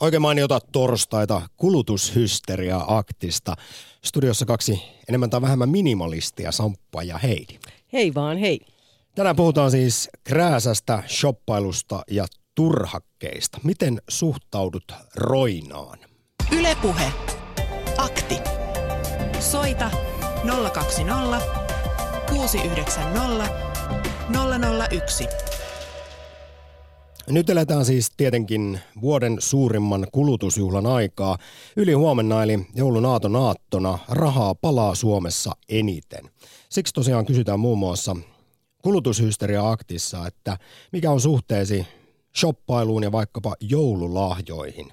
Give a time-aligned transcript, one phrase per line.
[0.00, 3.54] Oikein mainiota torstaita kulutushysteria-aktista.
[4.04, 7.58] Studiossa kaksi enemmän tai vähemmän minimalistia, Samppa ja Heidi.
[7.92, 8.60] Hei vaan, hei.
[9.14, 13.58] Tänään puhutaan siis krääsästä, shoppailusta ja turhakkeista.
[13.64, 15.98] Miten suhtaudut roinaan?
[16.52, 17.12] Ylepuhe.
[17.96, 18.36] Akti.
[19.40, 19.90] Soita
[20.72, 21.40] 020
[22.30, 23.48] 690
[24.90, 25.28] 001.
[27.30, 31.38] Nyt eletään siis tietenkin vuoden suurimman kulutusjuhlan aikaa.
[31.76, 36.30] Yli huomenna eli joulun aaton aattona rahaa palaa Suomessa eniten.
[36.68, 38.16] Siksi tosiaan kysytään muun muassa
[38.82, 40.58] kulutushysteria-aktissa, että
[40.92, 41.86] mikä on suhteesi
[42.36, 44.92] shoppailuun ja vaikkapa joululahjoihin.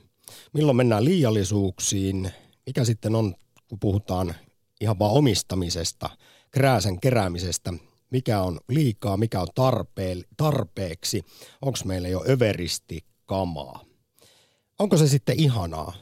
[0.54, 2.32] Milloin mennään liiallisuuksiin,
[2.66, 3.36] mikä sitten on,
[3.68, 4.36] kun puhutaan
[4.82, 6.10] ihan vaan omistamisesta,
[6.52, 7.74] krääsen keräämisestä,
[8.10, 11.22] mikä on liikaa, mikä on tarpeen, tarpeeksi,
[11.62, 13.86] onko meillä jo överisti kamaa.
[14.80, 15.94] Onko se sitten ihanaa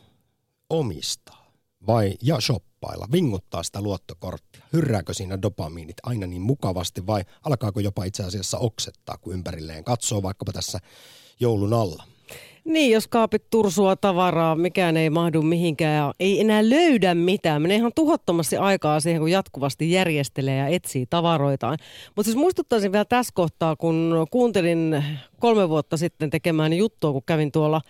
[0.70, 1.52] omistaa
[1.88, 4.66] vai ja shoppailla, vinguttaa sitä luottokorttia?
[4.74, 10.24] Hyrrääkö siinä dopamiinit aina niin mukavasti vai alkaako jopa itse asiassa oksettaa, kun ympärilleen katsoo
[10.24, 10.80] vaikkapa tässä
[11.40, 12.04] joulun alla?
[12.66, 17.62] Niin, jos kaapit tursua tavaraa, mikään ei mahdu mihinkään ja ei enää löydä mitään.
[17.62, 21.78] Menee ihan tuhottomasti aikaa siihen, kun jatkuvasti järjestelee ja etsii tavaroitaan.
[22.16, 25.04] Mutta siis muistuttaisin vielä tässä kohtaa, kun kuuntelin
[25.40, 27.82] kolme vuotta sitten tekemään juttua, kun kävin tuolla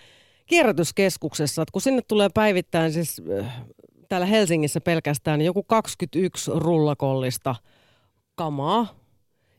[0.45, 3.61] kierrätyskeskuksessa, että kun sinne tulee päivittäin siis äh,
[4.09, 7.55] täällä Helsingissä pelkästään joku 21 rullakollista
[8.35, 9.02] kamaa,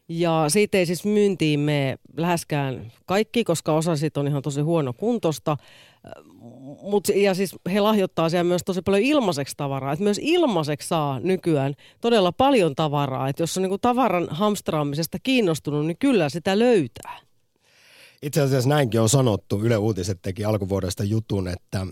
[0.08, 4.92] ja siitä ei siis myyntiin mene läheskään kaikki, koska osa siitä on ihan tosi huono
[4.92, 5.56] kuntosta.
[6.83, 9.92] Mut, ja siis he lahjoittaa siellä myös tosi paljon ilmaiseksi tavaraa.
[9.92, 13.28] Et myös ilmaiseksi saa nykyään todella paljon tavaraa.
[13.28, 17.18] Et jos on niinku tavaran hamstraamisesta kiinnostunut, niin kyllä sitä löytää.
[18.22, 19.62] Itse asiassa näinkin on sanottu.
[19.62, 21.86] Yle Uutiset teki alkuvuodesta jutun, että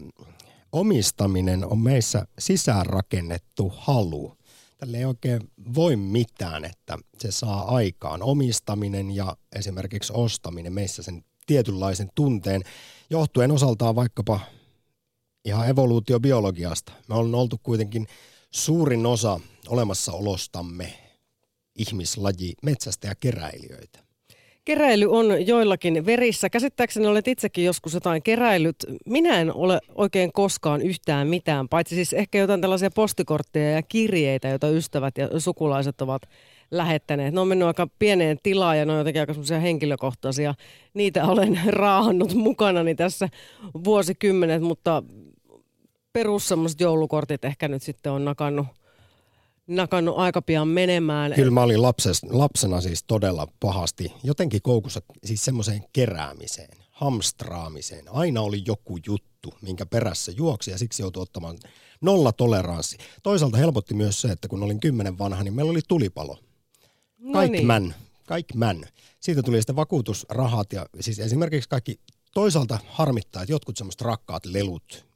[0.73, 4.33] omistaminen on meissä sisäänrakennettu halu–
[4.83, 5.41] tälle ei oikein
[5.75, 12.63] voi mitään, että se saa aikaan omistaminen ja esimerkiksi ostaminen meissä sen tietynlaisen tunteen,
[13.11, 14.41] johtuen osaltaan vaikkapa
[15.45, 16.93] ihan evoluutiobiologiasta.
[17.09, 18.07] Me on oltu kuitenkin
[18.51, 20.99] suurin osa olemassaolostamme
[21.75, 24.05] ihmislaji metsästä ja keräilijöitä.
[24.65, 26.51] Keräily on joillakin verissä.
[26.51, 28.77] Käsittääkseni olet itsekin joskus jotain keräilyt.
[29.07, 34.49] Minä en ole oikein koskaan yhtään mitään, paitsi siis ehkä jotain tällaisia postikortteja ja kirjeitä,
[34.49, 36.23] joita ystävät ja sukulaiset ovat
[36.71, 37.35] lähettäneet.
[37.35, 40.55] Ne on mennyt aika pieneen tilaan ja ne on jotenkin aika semmoisia henkilökohtaisia.
[40.95, 43.29] Niitä olen raahannut mukanani tässä
[43.85, 45.03] vuosikymmenet, mutta
[46.13, 48.67] perus semmoiset joulukortit ehkä nyt sitten on nakannut–
[49.67, 51.33] nakannut aika pian menemään.
[51.33, 58.05] Kyllä mä olin lapses, lapsena siis todella pahasti jotenkin koukussa siis semmoiseen keräämiseen, hamstraamiseen.
[58.09, 61.59] Aina oli joku juttu, minkä perässä juoksi ja siksi joutui ottamaan
[62.01, 62.99] nolla toleranssi.
[63.23, 66.39] Toisaalta helpotti myös se, että kun olin kymmenen vanha, niin meillä oli tulipalo.
[67.33, 67.97] Kaikki no niin.
[68.59, 68.85] män.
[69.21, 72.01] Siitä tuli sitten vakuutusrahat ja siis esimerkiksi kaikki,
[72.35, 75.07] toisaalta harmittaa, että jotkut semmoiset rakkaat lelut,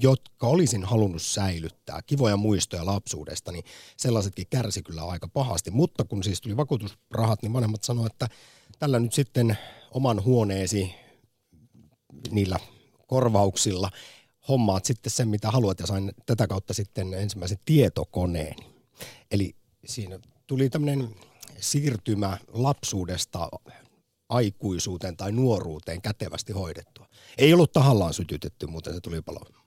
[0.00, 3.64] jotka olisin halunnut säilyttää, kivoja muistoja lapsuudesta, niin
[3.96, 5.70] sellaisetkin kärsi kyllä aika pahasti.
[5.70, 8.28] Mutta kun siis tuli vakuutusrahat, niin vanhemmat sanoivat, että
[8.78, 9.58] tällä nyt sitten
[9.90, 10.94] oman huoneesi
[12.30, 12.58] niillä
[13.06, 13.90] korvauksilla
[14.48, 18.56] hommaat sitten sen, mitä haluat ja sain tätä kautta sitten ensimmäisen tietokoneen.
[19.30, 21.14] Eli siinä tuli tämmöinen
[21.60, 23.48] siirtymä lapsuudesta
[24.28, 27.06] aikuisuuteen tai nuoruuteen kätevästi hoidettua.
[27.38, 29.61] Ei ollut tahallaan sytytetty, mutta se tuli palo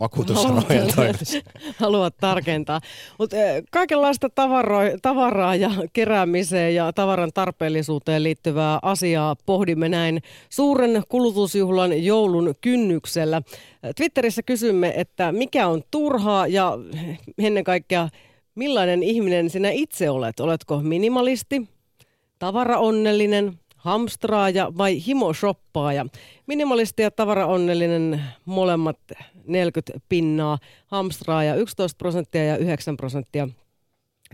[0.00, 0.88] vakuutusrahojen
[1.76, 2.80] Haluat tarkentaa.
[3.18, 11.02] Mutta eh, kaikenlaista tavaro- tavaraa ja keräämiseen ja tavaran tarpeellisuuteen liittyvää asiaa pohdimme näin suuren
[11.08, 13.42] kulutusjuhlan joulun kynnyksellä.
[13.96, 16.78] Twitterissä kysymme, että mikä on turhaa ja
[17.38, 18.08] ennen kaikkea
[18.54, 20.40] millainen ihminen sinä itse olet?
[20.40, 21.68] Oletko minimalisti,
[22.38, 26.06] tavaraonnellinen, hamstraaja vai himoshoppaaja?
[26.46, 28.98] Minimalisti ja tavaraonnellinen molemmat
[29.46, 33.48] 40 pinnaa, hamstraaja 11 prosenttia ja 9 prosenttia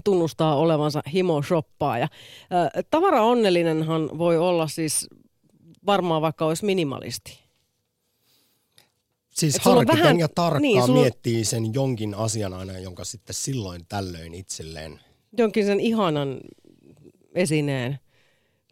[0.04, 2.08] tunnustaa olevansa himoshoppaaja.
[2.90, 5.08] Tavaraonnellinenhan voi olla siis
[5.86, 7.38] varmaan vaikka olisi minimalisti.
[9.30, 11.00] Siis harkiten vähän, ja tarkkaan niin, sulla...
[11.00, 15.00] miettii sen jonkin asian aina, jonka sitten silloin tällöin itselleen.
[15.38, 16.40] Jonkin sen ihanan
[17.34, 17.98] esineen,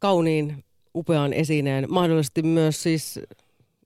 [0.00, 0.64] kauniin
[0.96, 3.20] upean esineen, mahdollisesti myös siis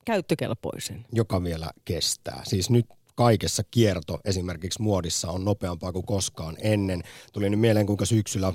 [0.05, 1.07] käyttökelpoisen.
[1.13, 2.43] Joka vielä kestää.
[2.45, 7.03] Siis nyt kaikessa kierto esimerkiksi muodissa on nopeampaa kuin koskaan ennen.
[7.33, 8.53] Tuli nyt mieleen, kuinka syksyllä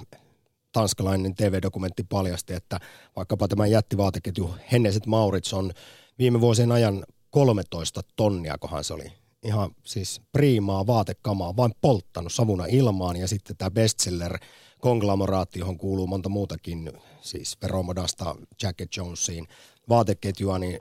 [0.71, 2.79] tanskalainen TV-dokumentti paljasti, että
[3.15, 5.71] vaikkapa tämä jättivaateketju Henneset Maurits on
[6.19, 9.24] viime vuosien ajan 13 tonnia, kohan se oli.
[9.45, 14.37] Ihan siis priimaa vaatekamaa, vain polttanut savuna ilmaan ja sitten tämä bestseller
[14.79, 19.47] konglomeraatti, johon kuuluu monta muutakin, siis Veromodasta Jacket Jonesiin,
[19.89, 20.79] vaateketjua, niin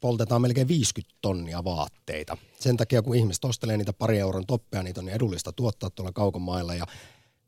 [0.00, 2.36] poltetaan melkein 50 tonnia vaatteita.
[2.60, 6.12] Sen takia, kun ihmiset ostelee niitä pari euron toppeja, niitä on niin edullista tuottaa tuolla
[6.12, 6.86] kaukomailla ja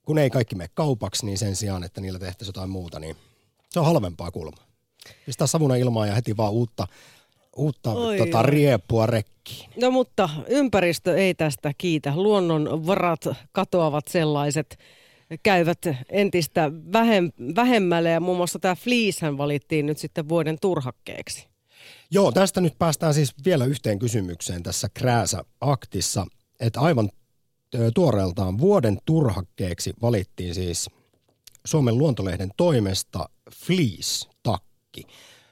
[0.02, 3.16] kun ei kaikki mene kaupaksi, niin sen sijaan, että niillä tehtäisiin jotain muuta, niin
[3.70, 4.56] se on halvempaa kulma.
[5.26, 6.86] Pistää savuna ilmaa ja heti vaan uutta,
[7.56, 9.37] uutta Oi, tota, riepua rekkiin.
[9.80, 12.12] No mutta ympäristö ei tästä kiitä.
[12.16, 14.78] Luonnon varat katoavat sellaiset
[15.42, 15.78] käyvät
[16.08, 21.48] entistä vähem, vähemmälle ja muun muassa tämä Fleecehän valittiin nyt sitten vuoden turhakkeeksi.
[22.10, 26.26] Joo, tästä nyt päästään siis vielä yhteen kysymykseen tässä Krääsä-aktissa,
[26.60, 27.10] että aivan
[27.94, 30.90] tuoreeltaan vuoden turhakkeeksi valittiin siis
[31.64, 35.06] Suomen luontolehden toimesta Fleece-takki.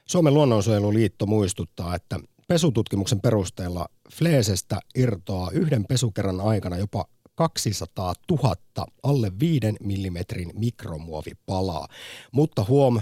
[0.05, 7.05] Suomen luonnonsuojeluliitto muistuttaa, että pesututkimuksen perusteella Fleesestä irtoaa yhden pesukerran aikana jopa
[7.35, 8.55] 200 000
[9.03, 11.87] alle 5 millimetrin mikromuovipalaa.
[12.31, 13.01] Mutta huom,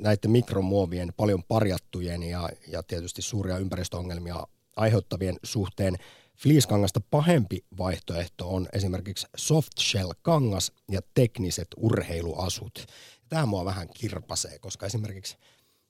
[0.00, 4.46] näiden mikromuovien paljon parjattujen ja, ja tietysti suuria ympäristöongelmia
[4.76, 5.96] aiheuttavien suhteen
[6.36, 12.86] fleecekangasta pahempi vaihtoehto on esimerkiksi softshell-kangas ja tekniset urheiluasut.
[13.28, 15.36] Tämä mua vähän kirpasee, koska esimerkiksi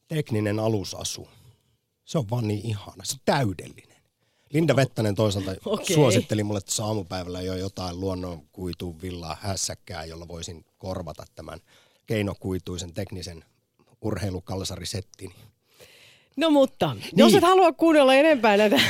[0.08, 1.28] tekninen alusasu,
[2.04, 3.92] se on vaan niin ihana, se on täydellinen.
[4.52, 5.94] Linda Vettänen toisaalta Okei.
[5.94, 11.60] suositteli mulle tuossa aamupäivällä jo jotain luonnonkuituun villaa hässäkkää, jolla voisin korvata tämän
[12.06, 13.44] keinokuituisen teknisen
[14.00, 15.32] urheilukalsarisettin.
[16.36, 17.04] No mutta, niin.
[17.16, 18.80] jos et halua kuunnella enempää näitä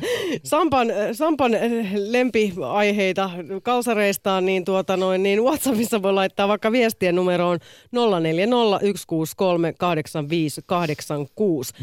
[0.44, 1.52] Sampan, Sampan
[1.94, 3.30] lempiaiheita
[3.62, 7.62] kalsareistaan, niin, tuota noin, niin WhatsAppissa voi laittaa vaikka viestien numeroon 0401638586.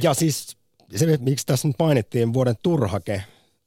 [0.03, 0.57] Ja siis
[0.95, 3.23] se, miksi tässä nyt mainittiin vuoden turhake,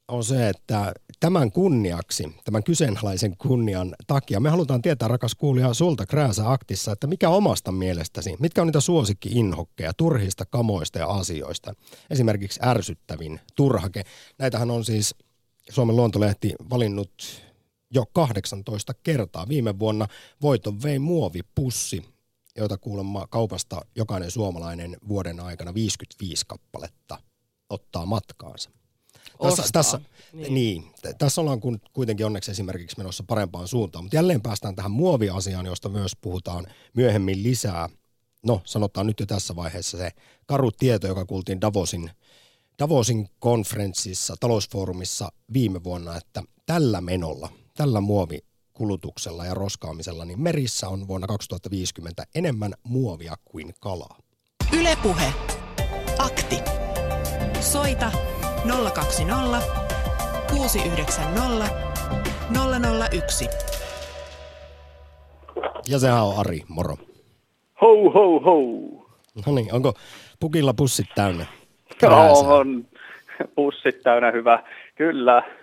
[0.09, 6.05] on se, että tämän kunniaksi, tämän kyseenalaisen kunnian takia, me halutaan tietää, rakas kuulija, sulta
[6.05, 11.73] Krääsä Aktissa, että mikä omasta mielestäsi, mitkä on niitä suosikki-inhokkeja turhista kamoista ja asioista.
[12.09, 14.03] Esimerkiksi ärsyttävin turhake.
[14.37, 15.15] Näitähän on siis
[15.69, 17.43] Suomen luontolehti valinnut
[17.91, 19.47] jo 18 kertaa.
[19.47, 20.07] Viime vuonna
[20.41, 22.05] voiton vei muovipussi,
[22.57, 27.17] joita kuulemma kaupasta jokainen suomalainen vuoden aikana 55 kappaletta
[27.69, 28.69] ottaa matkaansa.
[29.41, 29.71] Tässä, Ostaa.
[29.71, 30.01] tässä,
[30.33, 30.53] niin.
[30.53, 30.83] niin,
[31.17, 35.89] tässä ollaan kun- kuitenkin onneksi esimerkiksi menossa parempaan suuntaan, mutta jälleen päästään tähän muoviasiaan, josta
[35.89, 37.89] myös puhutaan myöhemmin lisää.
[38.45, 40.11] No, sanotaan nyt jo tässä vaiheessa se
[40.45, 42.11] karu tieto, joka kuultiin Davosin,
[42.79, 48.01] Davosin konferenssissa, talousfoorumissa viime vuonna, että tällä menolla, tällä
[48.79, 54.17] muovikulutuksella ja roskaamisella, niin merissä on vuonna 2050 enemmän muovia kuin kalaa.
[54.79, 55.33] Ylepuhe.
[56.17, 56.55] Akti.
[57.59, 58.11] Soita
[58.93, 59.61] 020
[60.51, 61.69] 690
[63.11, 63.47] 001.
[65.87, 66.95] Ja sehän on Ari, moro.
[67.81, 68.59] Ho, ho, ho.
[69.45, 69.93] No niin, onko
[70.39, 71.45] pukilla pussit täynnä?
[72.01, 72.87] Joo, on
[73.55, 74.63] pussit täynnä hyvä.
[74.95, 75.58] Kyllä.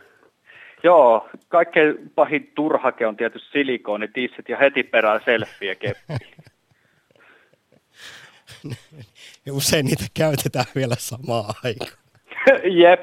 [0.87, 6.13] Joo, kaikkein pahin turhake on tietysti silikoonitissit ja heti perään selfie keppi.
[9.47, 11.91] Ja usein niitä käytetään vielä samaan aikaan.
[12.83, 13.01] Jep,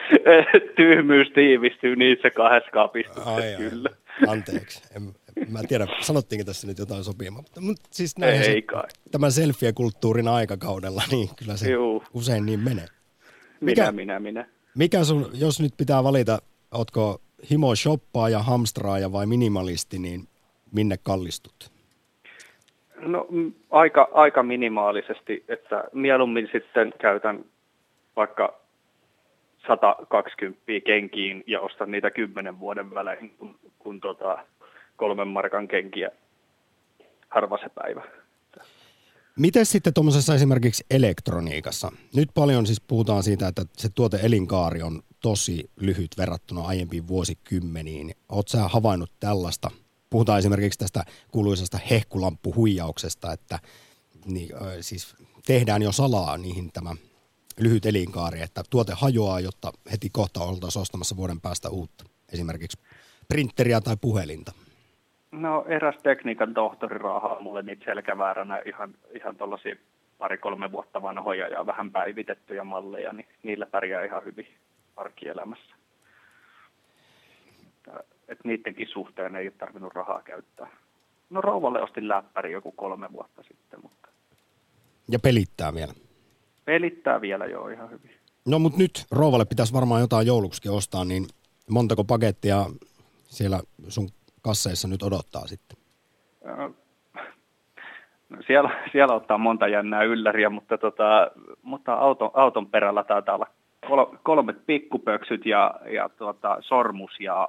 [0.76, 3.56] tyhmyys tiivistyy niissä kahdessa kapistuksessa, Ai, ai.
[3.70, 3.90] kyllä.
[4.28, 4.82] Anteeksi.
[4.96, 5.02] En,
[5.50, 7.42] mä en tiedä, sanottiinko tässä nyt jotain sopimaa.
[7.42, 8.88] Mutta, mutta siis näin Ei se, kai.
[9.10, 12.04] tämän selfie-kulttuurin aikakaudella, niin kyllä se Juu.
[12.14, 12.86] usein niin menee.
[13.60, 14.46] Minä, Mikä- minä, minä.
[14.74, 16.38] Mikä sun, jos nyt pitää valita,
[16.72, 20.20] otko himo shoppaaja, hamstraaja vai minimalisti, niin
[20.72, 21.70] minne kallistut?
[23.00, 27.44] No mm, aika, aika minimaalisesti, että mieluummin sitten käytän
[28.16, 28.60] vaikka
[29.66, 34.38] 120 kenkiin ja ostan niitä 10 vuoden välein, kun, kun tota,
[34.96, 36.10] kolmen markan kenkiä
[37.28, 38.02] harva se päivä.
[39.40, 41.92] Miten sitten tuommoisessa esimerkiksi elektroniikassa?
[42.14, 48.14] Nyt paljon siis puhutaan siitä, että se tuote elinkaari on tosi lyhyt verrattuna aiempiin vuosikymmeniin.
[48.28, 49.70] Oletko sä havainnut tällaista?
[50.10, 53.58] Puhutaan esimerkiksi tästä kuuluisasta hehkulamppuhuijauksesta, että
[54.24, 54.48] niin,
[54.80, 55.14] siis
[55.46, 56.96] tehdään jo salaa niihin tämä
[57.58, 62.04] lyhyt elinkaari, että tuote hajoaa, jotta heti kohta oltaisiin ostamassa vuoden päästä uutta.
[62.32, 62.78] Esimerkiksi
[63.28, 64.52] printeriä tai puhelinta.
[65.32, 69.76] No eräs tekniikan tohtori raahaa mulle niitä selkävääränä ihan, ihan tuollaisia
[70.18, 74.46] pari-kolme vuotta vanhoja ja vähän päivitettyjä malleja, niin niillä pärjää ihan hyvin
[74.96, 75.74] arkielämässä.
[78.28, 80.70] Et niidenkin suhteen ei ole tarvinnut rahaa käyttää.
[81.30, 84.08] No rouvalle ostin läppäri joku kolme vuotta sitten, mutta
[85.08, 85.92] Ja pelittää vielä.
[86.64, 88.10] Pelittää vielä jo ihan hyvin.
[88.46, 91.26] No mutta nyt rouvalle pitäisi varmaan jotain jouluksi ostaa, niin
[91.70, 92.66] montako pakettia
[93.22, 94.08] siellä sun
[94.42, 95.78] kasseissa nyt odottaa sitten?
[98.28, 101.30] No siellä, siellä ottaa monta jännää ylläriä, mutta, tota,
[101.62, 103.46] mutta auton, auton perällä taitaa olla
[103.88, 107.48] kol, kolmet pikkupöksyt ja, ja tota, sormus ja,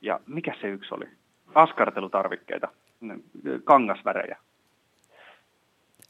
[0.00, 1.08] ja mikä se yksi oli?
[1.54, 2.68] Askartelutarvikkeita,
[3.64, 4.36] kangasvärejä.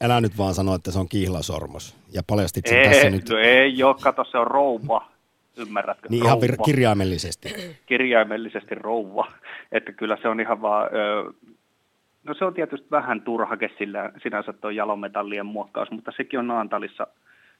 [0.01, 1.97] Älä nyt vaan sano, että se on kihlasormus.
[2.13, 3.29] Ja paljastit sen ei, tässä nyt.
[3.29, 5.11] No ei ole, kato se on rouva.
[5.59, 6.07] Ymmärrätkö?
[6.09, 6.45] Niin rouva.
[6.45, 7.53] ihan vir- kirjaimellisesti.
[7.85, 9.31] Kirjaimellisesti rouva.
[9.71, 10.89] Että kyllä se on ihan vaan...
[10.93, 11.33] Ö,
[12.23, 17.07] no se on tietysti vähän turhake sillä, sinänsä tuo jalometallien muokkaus, mutta sekin on Naantalissa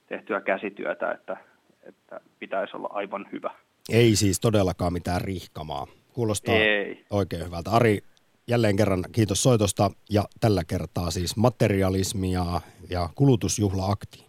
[0.08, 1.38] tehtyä käsityötä, että,
[1.84, 3.52] että pitäisi olla aivan hyvä.
[3.90, 5.88] Ei siis todellakaan mitään rihkamaa.
[6.14, 7.06] Kuulostaa Ei.
[7.10, 7.72] oikein hyvältä.
[7.72, 8.00] Ari,
[8.48, 14.26] jälleen kerran kiitos soitosta ja tällä kertaa siis materialismi ja, ja kulutusjuhla-akti.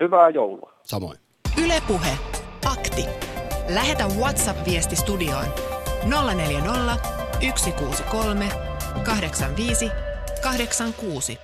[0.00, 0.72] Hyvää joulua.
[0.82, 1.18] Samoin.
[1.64, 2.18] Ylepuhe
[2.66, 3.04] Akti.
[3.68, 5.44] Lähetä WhatsApp-viesti studioon
[6.34, 6.96] 040
[7.56, 8.48] 163
[9.04, 9.90] 85
[10.42, 11.38] 86.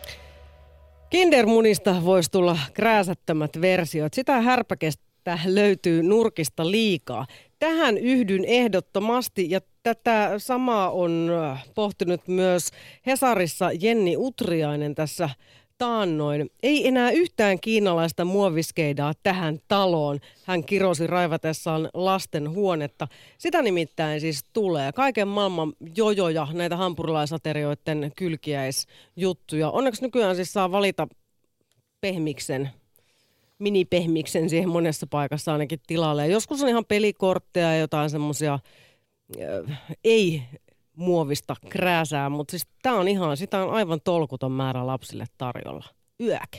[1.11, 4.14] Kindermunista voisi tulla krääsättömät versiot.
[4.14, 7.26] Sitä härpäkestä löytyy nurkista liikaa.
[7.59, 11.31] Tähän yhdyn ehdottomasti ja tätä samaa on
[11.75, 12.69] pohtinut myös
[13.07, 15.31] Hesarissa Jenni Utriainen tässä
[15.83, 16.51] taannoin.
[16.62, 20.21] Ei enää yhtään kiinalaista muoviskeidaa tähän taloon.
[20.45, 23.09] Hän kirosi raivatessaan lasten huonetta.
[23.39, 24.93] Sitä nimittäin siis tulee.
[24.93, 29.71] Kaiken maailman jojoja, näitä hampurilaisaterioiden kylkiäisjuttuja.
[29.71, 31.09] Onneksi nykyään siis saa valita
[32.01, 32.71] pehmiksen,
[33.59, 36.27] minipehmiksen siihen monessa paikassa ainakin tilalle.
[36.27, 38.59] Ja joskus on ihan pelikortteja ja jotain semmoisia
[40.05, 40.43] ei
[41.02, 45.85] muovista krääsää, mutta siis tämä on ihan, sitä on aivan tolkuton määrä lapsille tarjolla.
[46.21, 46.56] Yök.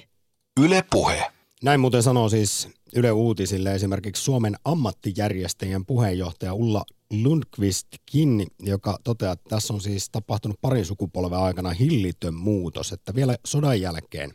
[0.59, 1.31] Yle Puhe.
[1.63, 6.83] Näin muuten sanoo siis Yle Uutisille esimerkiksi Suomen ammattijärjestäjien puheenjohtaja Ulla
[7.13, 13.37] Lundqvist-Kinni, joka toteaa, että tässä on siis tapahtunut parin sukupolven aikana hillitön muutos, että vielä
[13.45, 14.33] sodan jälkeen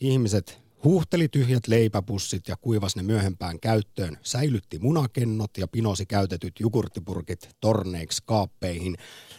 [0.00, 7.48] ihmiset Huuhteli tyhjät leipäpussit ja kuivas ne myöhempään käyttöön, säilytti munakennot ja pinosi käytetyt jogurttipurkit
[7.60, 8.96] torneiksi kaappeihin.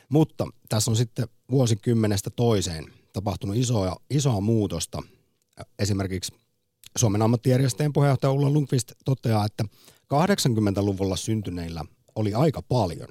[0.09, 5.03] Mutta tässä on sitten vuosikymmenestä toiseen tapahtunut isoa, isoa muutosta.
[5.79, 6.33] Esimerkiksi
[6.97, 9.63] Suomen ammattijärjestöjen puheenjohtaja Ulla Lundqvist toteaa, että
[10.13, 11.85] 80-luvulla syntyneillä
[12.15, 13.07] oli aika paljon.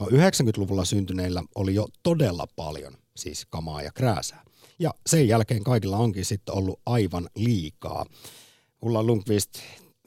[0.00, 4.44] No 90-luvulla syntyneillä oli jo todella paljon, siis kamaa ja krääsää.
[4.80, 8.06] Ja sen jälkeen kaikilla onkin sitten ollut aivan liikaa.
[8.82, 9.50] Ulla Lundqvist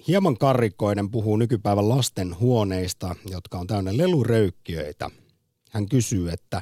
[0.07, 5.09] hieman karrikoinen puhuu nykypäivän lasten huoneista, jotka on täynnä leluröykkiöitä.
[5.71, 6.61] Hän kysyy, että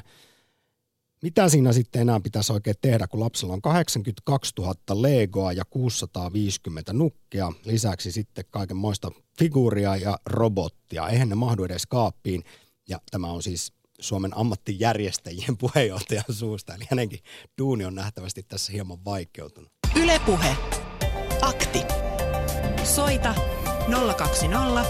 [1.22, 6.92] mitä siinä sitten enää pitäisi oikein tehdä, kun lapsella on 82 000 legoa ja 650
[6.92, 11.08] nukkea, lisäksi sitten kaikenmoista figuuria ja robottia.
[11.08, 12.44] Eihän ne mahdu edes kaappiin.
[12.88, 17.20] Ja tämä on siis Suomen ammattijärjestäjien puheenjohtajan suusta, eli hänenkin
[17.58, 19.72] duuni on nähtävästi tässä hieman vaikeutunut.
[19.96, 20.56] Ylepuhe.
[21.40, 21.80] Akti.
[22.84, 23.34] Soita
[24.16, 24.84] 020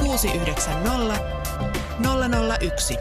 [0.00, 1.38] 690
[2.60, 2.96] 001.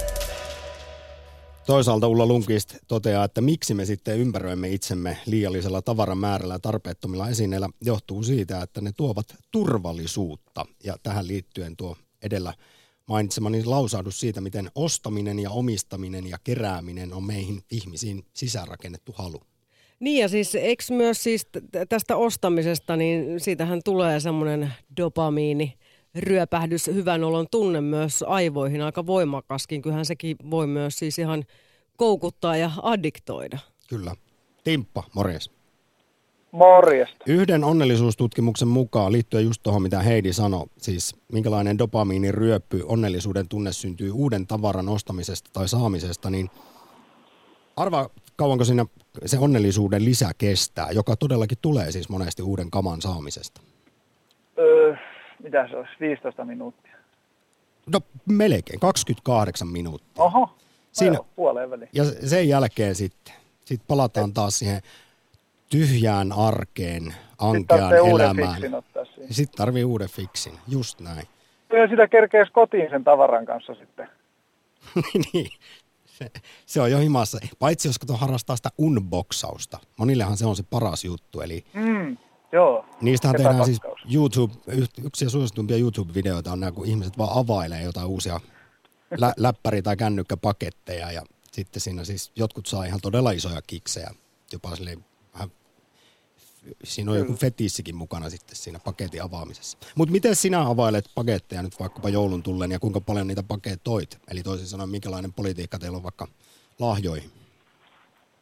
[1.66, 7.70] Toisaalta Ulla Lunkist toteaa, että miksi me sitten ympäröimme itsemme liiallisella tavaramäärällä ja tarpeettomilla esineillä,
[7.82, 10.66] johtuu siitä, että ne tuovat turvallisuutta.
[10.84, 12.54] Ja tähän liittyen tuo edellä
[13.08, 19.42] mainitsemani lausahdus siitä, miten ostaminen ja omistaminen ja kerääminen on meihin ihmisiin sisäänrakennettu halu.
[20.00, 21.48] Niin ja siis eikö myös siis
[21.90, 25.74] tästä ostamisesta, niin siitähän tulee semmoinen dopamiini,
[26.16, 29.82] ryöpähdys, hyvän olon tunne myös aivoihin aika voimakaskin.
[29.82, 31.44] Kyllähän sekin voi myös siis ihan
[31.98, 33.60] koukuttaa ja addiktoida.
[33.90, 34.16] Kyllä.
[34.64, 35.57] Timppa, morjes.
[36.58, 37.24] Morjesta.
[37.28, 43.72] Yhden onnellisuustutkimuksen mukaan liittyen just tuohon, mitä Heidi sanoi, siis minkälainen dopamiinin ryöppy, onnellisuuden tunne
[43.72, 46.50] syntyy uuden tavaran ostamisesta tai saamisesta, niin
[47.76, 48.86] arvaa kauanko siinä
[49.26, 53.62] se onnellisuuden lisä kestää, joka todellakin tulee siis monesti uuden kaman saamisesta?
[54.58, 54.96] Öö,
[55.44, 56.98] mitä se olisi, 15 minuuttia?
[57.94, 60.24] No melkein, 28 minuuttia.
[60.24, 60.50] Oho,
[60.92, 61.90] Siinä- puoleen väliin.
[61.94, 63.34] Ja sen jälkeen sitten,
[63.66, 64.82] sitten palataan taas siihen
[65.70, 68.62] tyhjään arkeen, Sitten ankeaan uuden elämään.
[69.30, 71.28] Sitten tarvii uuden fiksin, just näin.
[71.70, 74.08] Ja sitä kerkees kotiin sen tavaran kanssa sitten.
[75.34, 75.52] niin,
[76.06, 76.32] se,
[76.66, 77.38] se on jo himassa.
[77.60, 79.80] Paitsi jos kato harrastaa sitä unboxausta.
[79.98, 81.42] Monillehan se on se paras juttu.
[81.42, 82.18] Eli Mm,
[82.52, 82.86] joo.
[83.02, 83.80] niistähän tehdään siis.
[84.14, 84.54] YouTube,
[85.04, 88.40] yksi suosituimpia YouTube-videoita on nämä, kun ihmiset vaan availee jotain uusia
[89.22, 91.12] lä- läppäri- tai kännykkäpaketteja.
[91.12, 91.22] Ja
[91.52, 94.12] sitten siinä siis jotkut saa ihan todella isoja kiksejä.
[94.54, 95.06] Jopa silleen
[96.84, 99.78] Siinä on joku fetissikin mukana sitten siinä paketin avaamisessa.
[99.96, 104.18] Mutta miten sinä availet paketteja nyt vaikkapa joulun tullen ja kuinka paljon niitä paketoit?
[104.32, 106.28] Eli toisin sanoen, minkälainen politiikka teillä on vaikka
[106.80, 107.30] lahjoihin?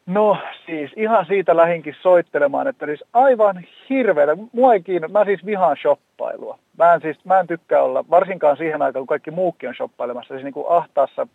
[0.05, 4.37] No siis ihan siitä lähinkin soittelemaan, että siis aivan hirveä.
[4.51, 5.07] Mua ei kiinno.
[5.07, 6.59] Mä siis vihaan shoppailua.
[6.77, 10.33] Mä en, siis, mä en tykkää olla, varsinkaan siihen aikaan, kun kaikki muukin on shoppailemassa,
[10.33, 11.27] siis niin kuin ahtaassa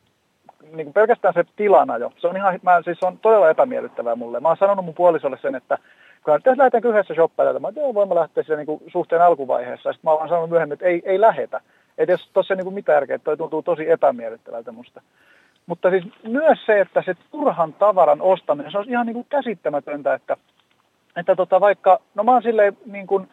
[0.73, 2.13] niin kuin pelkästään se tilana jo.
[2.19, 4.41] Se on ihan, mä, siis se on todella epämiellyttävää mulle.
[4.41, 5.79] Mä oon sanonut mun puolisolle sen, että
[6.25, 9.93] kun että lähdetäänkö yhdessä shoppailemaan, että joo, voimme lähteä siellä niin suhteen alkuvaiheessa.
[9.93, 11.61] Sitten mä oon sanonut myöhemmin, että ei, ei lähetä.
[11.99, 15.03] Että jos tuossa niin mitään järkeä, että toi tuntuu tosi epämiellyttävältä musta.
[15.67, 20.15] Mutta siis myös se, että se turhan tavaran ostaminen, se on ihan niin kuin käsittämätöntä,
[20.15, 20.37] että,
[21.17, 23.29] että tota vaikka, no mä oon silleen niin kuin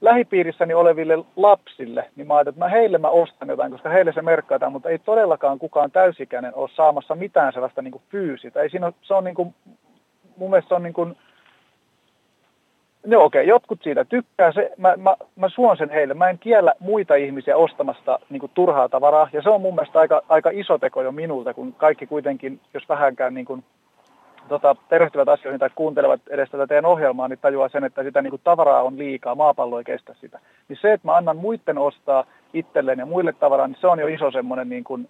[0.00, 4.22] lähipiirissäni oleville lapsille, niin mä ajattelin, että mä heille mä ostan jotain, koska heille se
[4.22, 8.60] merkkataan, mutta ei todellakaan kukaan täysikäinen ole saamassa mitään sellaista niin kuin fyysistä.
[8.60, 9.54] Ei siinä ole, se on niin kuin,
[10.36, 11.16] mun mielestä se on niin kuin,
[13.06, 16.14] No okei, okay, jotkut siitä tykkää, se, mä, mä, mä suon sen heille.
[16.14, 20.00] Mä en kiellä muita ihmisiä ostamasta niin kuin, turhaa tavaraa, ja se on mun mielestä
[20.00, 23.64] aika, aika iso teko jo minulta, kun kaikki kuitenkin, jos vähänkään niin kuin,
[24.48, 28.30] tota, perehtyvät asioihin tai kuuntelevat edes tätä teidän ohjelmaa, niin tajuaa sen, että sitä niin
[28.30, 30.38] kuin, tavaraa on liikaa, maapallo ei kestä sitä.
[30.68, 34.06] Niin se, että mä annan muiden ostaa itselleen ja muille tavaraa, niin se on jo
[34.06, 35.08] iso semmoinen niin kuin,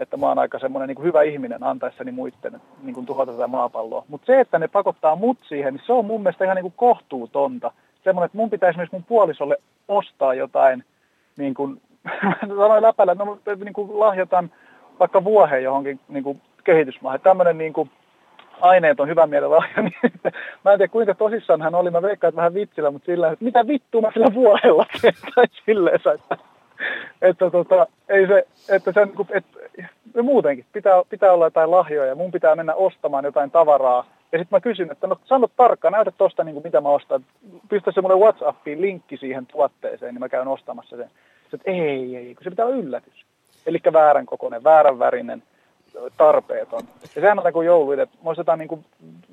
[0.00, 4.04] että mä oon aika semmoinen niin hyvä ihminen antaessani muiden niin kuin tuhota tätä maapalloa.
[4.08, 6.74] Mutta se, että ne pakottaa mut siihen, niin se on mun mielestä ihan niin kuin
[6.76, 7.72] kohtuutonta.
[8.04, 9.56] Semmoinen, että mun pitäisi myös mun puolisolle
[9.88, 10.84] ostaa jotain,
[11.36, 11.80] niin kuin,
[12.48, 14.50] sanoin läpällä, no niin kuin lahjoitan
[15.00, 17.20] vaikka vuoheen johonkin niin kuin kehitysmaahan.
[17.20, 17.90] Tämmöinen niin kuin,
[18.60, 20.12] aineet on hyvä mielen lahja, niin
[20.64, 23.44] mä en tiedä kuinka tosissaan hän oli, mä veikkaan, että vähän vitsillä, mutta sillä että
[23.44, 26.36] mitä vittua mä sillä vuohella teen, tai silleen, että,
[27.22, 29.59] että, tota, ei se, että sen, niinku, että,
[30.22, 34.04] muutenkin pitää, pitää olla jotain lahjoja ja mun pitää mennä ostamaan jotain tavaraa.
[34.32, 37.24] Ja sitten mä kysyn, että no sano tarkkaan, näytä tuosta niin mitä mä ostan.
[37.68, 41.10] Pistä semmoinen WhatsAppiin linkki siihen tuotteeseen, niin mä käyn ostamassa sen.
[41.50, 43.24] Sitten ei, ei, kun se pitää olla yllätys.
[43.66, 45.42] Eli väärän kokoinen, väärän värinen,
[46.16, 46.82] tarpeeton.
[47.02, 48.84] Ja sehän on kuin joulu, että me ostetaan niin kuin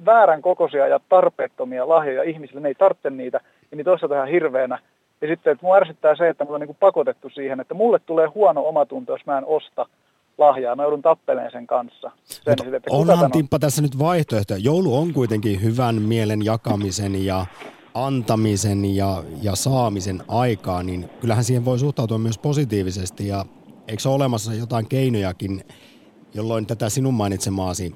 [0.06, 3.39] väärän kokoisia ja tarpeettomia lahjoja ihmisille, ne ei tarvitse niitä,
[3.71, 4.80] ja niitä ostetaan hirveänä.
[5.21, 8.00] Ja sitten, että mua ärsyttää se, että mulla on niin kuin pakotettu siihen, että mulle
[8.00, 9.86] tulee huono omatunto, jos mä en osta
[10.38, 10.76] lahjaa.
[10.76, 12.12] Mä joudun tappeleen sen kanssa.
[12.23, 14.56] Sen, että onhan Timppa tässä nyt vaihtoehto.
[14.56, 17.45] Joulu on kuitenkin hyvän mielen jakamisen ja
[17.93, 23.28] antamisen ja, ja saamisen aikaa, niin kyllähän siihen voi suhtautua myös positiivisesti.
[23.28, 23.45] Ja
[23.88, 25.63] eikö ole olemassa jotain keinojakin,
[26.34, 27.95] jolloin tätä sinun mainitsemaasi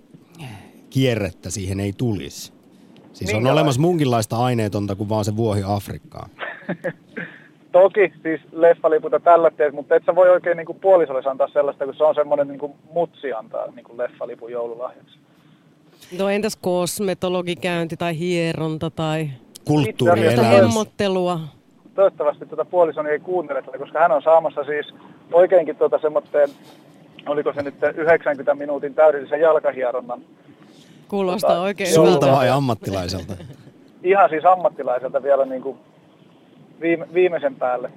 [0.90, 2.54] kierrettä siihen ei tulisi?
[3.14, 6.30] Siis on olemassa muunkinlaista aineetonta kuin vaan se vuohi Afrikkaan.
[7.72, 11.48] Toki siis leffaliput ja tällä teet, mutta et sä voi oikein niin kuin puolisolle antaa
[11.48, 15.18] sellaista, kun se on semmoinen niin kuin mutsi antaa niin kuin leffalipun joululahjaksi.
[16.20, 19.30] No entäs kosmetologikäynti tai hieronta tai
[19.66, 20.52] kulttuurielämys?
[20.52, 21.40] hemmottelua?
[21.96, 24.94] Toivottavasti tuota puolisoni ei kuuntele tätä, koska hän on saamassa siis
[25.34, 26.50] oikeinkin tuota semmoitteen,
[27.26, 30.22] oliko se nyt 90 minuutin täydellisen jalkahieronnan.
[31.08, 33.34] Kuulostaa tota, oikein Sulta vai ammattilaiselta?
[34.04, 35.78] Ihan siis ammattilaiselta vielä niin kuin
[36.82, 37.92] viime, viimeisen päälle.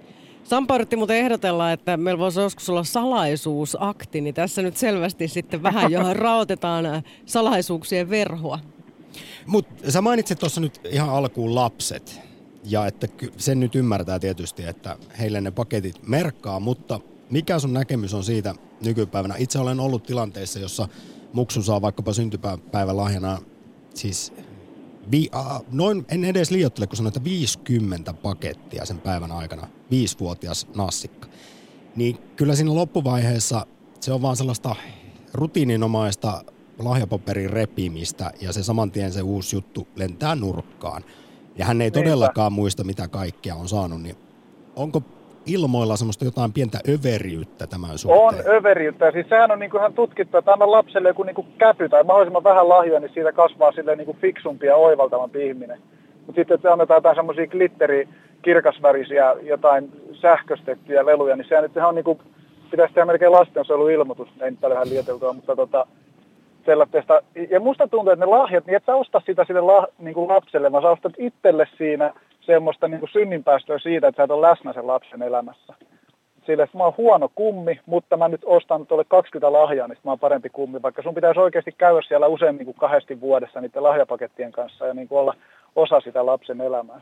[0.44, 5.62] Sampa yritti muuten ehdotella, että meillä voisi joskus olla salaisuusakti, niin tässä nyt selvästi sitten
[5.62, 6.84] vähän jo raotetaan
[7.26, 8.58] salaisuuksien verhoa.
[9.46, 12.20] Mutta sä mainitsit tuossa nyt ihan alkuun lapset.
[12.64, 18.14] Ja että sen nyt ymmärtää tietysti, että heille ne paketit merkkaa, mutta mikä sun näkemys
[18.14, 19.34] on siitä nykypäivänä?
[19.38, 20.88] Itse olen ollut tilanteessa, jossa
[21.32, 23.38] muksu saa vaikkapa syntypäivän lahjana
[23.94, 24.32] siis
[25.10, 30.66] vi, uh, noin, en edes liioittele, kun sanoin, että 50 pakettia sen päivän aikana, viisivuotias
[30.76, 31.28] nassikka.
[31.96, 33.66] Niin kyllä siinä loppuvaiheessa
[34.00, 34.76] se on vaan sellaista
[35.34, 36.44] rutiininomaista
[36.78, 41.04] lahjapaperin repimistä ja se saman tien se uusi juttu lentää nurkkaan.
[41.56, 42.00] Ja hän ei Niinpä.
[42.00, 44.16] todellakaan muista, mitä kaikkea on saanut, niin
[44.76, 45.02] onko
[45.46, 48.22] ilmoilla semmoista jotain pientä överiyttä tämän suhteen?
[48.22, 49.10] On överiyttä.
[49.10, 52.68] Siis sehän on niin ihan tutkittu, että anna lapselle joku niin käpy tai mahdollisimman vähän
[52.68, 55.80] lahjoja, niin siitä kasvaa sille niin fiksumpi ja oivaltavampi ihminen.
[56.26, 58.08] Mutta sitten, että annetaan jotain semmoisia glitteri,
[58.42, 62.18] kirkasvärisiä, jotain sähköstettyjä leluja, niin sehän nyt ihan on niin kuin,
[62.70, 65.86] pitäisi tehdä melkein lastensuojeluilmoitus, ei nyt paljon liioiteltua, mutta tota,
[66.66, 67.22] sellaista.
[67.50, 70.28] Ja musta tuntuu, että ne lahjat, niin et sä osta sitä sille la, niin kuin
[70.28, 72.14] lapselle, vaan sä ostat itselle siinä
[72.46, 75.74] semmoista niin synninpäästöä siitä, että sä et ole läsnä sen lapsen elämässä.
[76.46, 80.10] Sille, että mä oon huono kummi, mutta mä nyt ostan tuolle 20 lahjaa, niin mä
[80.10, 84.52] oon parempi kummi, vaikka sun pitäisi oikeasti käydä siellä useammin kuin kahdesti vuodessa niiden lahjapakettien
[84.52, 85.34] kanssa ja niin kuin olla
[85.76, 87.00] osa sitä lapsen elämää.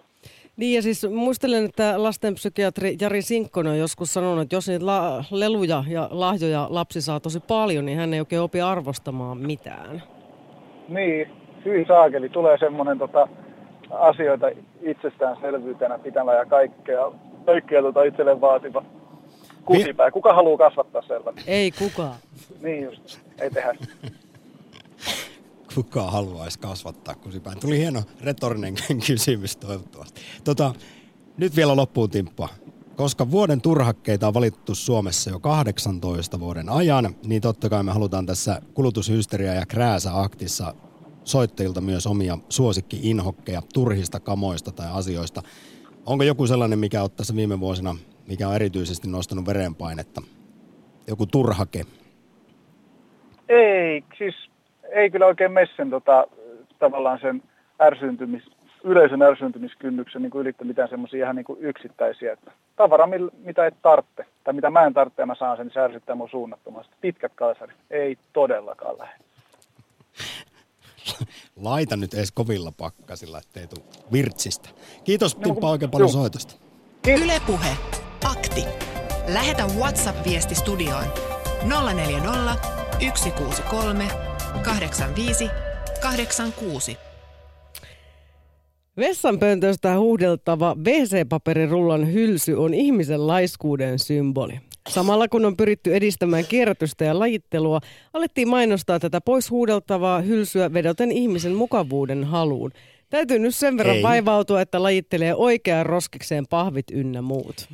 [0.57, 5.25] Niin ja siis muistelen, että lastenpsykiatri Jari Sinkkonen on joskus sanonut, että jos niitä la-
[5.31, 10.03] leluja ja lahjoja lapsi saa tosi paljon, niin hän ei oikein opi arvostamaan mitään.
[10.89, 11.31] Niin,
[11.65, 13.29] hyi saakeli, tulee semmoinen tota,
[13.93, 14.47] asioita
[14.83, 17.13] itsestäänselvyytenä pitämään ja kaikkea,
[17.47, 18.85] kaikkea tota itselleen vaativa
[19.65, 20.11] kusipää.
[20.11, 21.45] Kuka haluaa kasvattaa sellainen?
[21.47, 22.15] Ei kukaan.
[22.61, 23.75] Niin just, ei tehdä.
[25.75, 27.61] Kuka haluaisi kasvattaa kusipään?
[27.61, 28.75] Tuli hieno retorinen
[29.07, 30.21] kysymys toivottavasti.
[30.45, 30.75] Tota,
[31.37, 32.49] nyt vielä loppuun Timppa.
[32.97, 38.27] Koska vuoden turhakkeita on valittu Suomessa jo 18 vuoden ajan, niin totta kai me halutaan
[38.27, 40.75] tässä kulutushysteria ja krääsä-aktissa
[41.25, 45.43] soittajilta myös omia suosikki-inhokkeja turhista kamoista tai asioista.
[46.07, 47.97] Onko joku sellainen, mikä on tässä viime vuosina,
[48.29, 50.23] mikä on erityisesti nostanut verenpainetta?
[51.07, 51.85] Joku turhake?
[53.49, 54.35] Ei, siis
[54.93, 56.27] ei kyllä oikein messen tota,
[56.79, 57.43] tavallaan sen
[57.81, 58.43] ärsyntymis,
[58.85, 62.33] yleisön ärsyntymiskynnyksen niin ylittää mitään semmoisia ihan niin kuin yksittäisiä.
[62.33, 63.09] Että tavara,
[63.45, 66.15] mitä et tarvitse, tai mitä mä en tarvitse ja mä saan sen, niin se ärsyttää
[66.15, 66.95] mun suunnattomasti.
[67.01, 69.25] Pitkät kalsarit, ei todellakaan lähde.
[71.57, 74.69] Laita nyt edes kovilla pakkasilla, ettei tule virtsistä.
[75.05, 76.55] Kiitos no, Timppa oikein paljon soitosta.
[77.09, 77.77] Yle Puhe.
[78.25, 78.65] Akti.
[79.29, 81.05] Lähetä WhatsApp-viesti studioon
[81.95, 82.57] 040
[83.15, 84.09] 163
[84.63, 85.49] 85
[86.03, 86.97] 86.
[88.97, 94.61] Vessanpöntöstä huudeltava WC-paperirullan hylsy on ihmisen laiskuuden symboli.
[94.89, 97.81] Samalla kun on pyritty edistämään kierrätystä ja lajittelua,
[98.13, 102.71] alettiin mainostaa tätä pois huudeltavaa hylsyä vedoten ihmisen mukavuuden haluun.
[103.11, 104.03] Täytyy nyt sen verran Ei.
[104.03, 107.69] vaivautua, että lajittelee oikeaan roskikseen pahvit ynnä muut.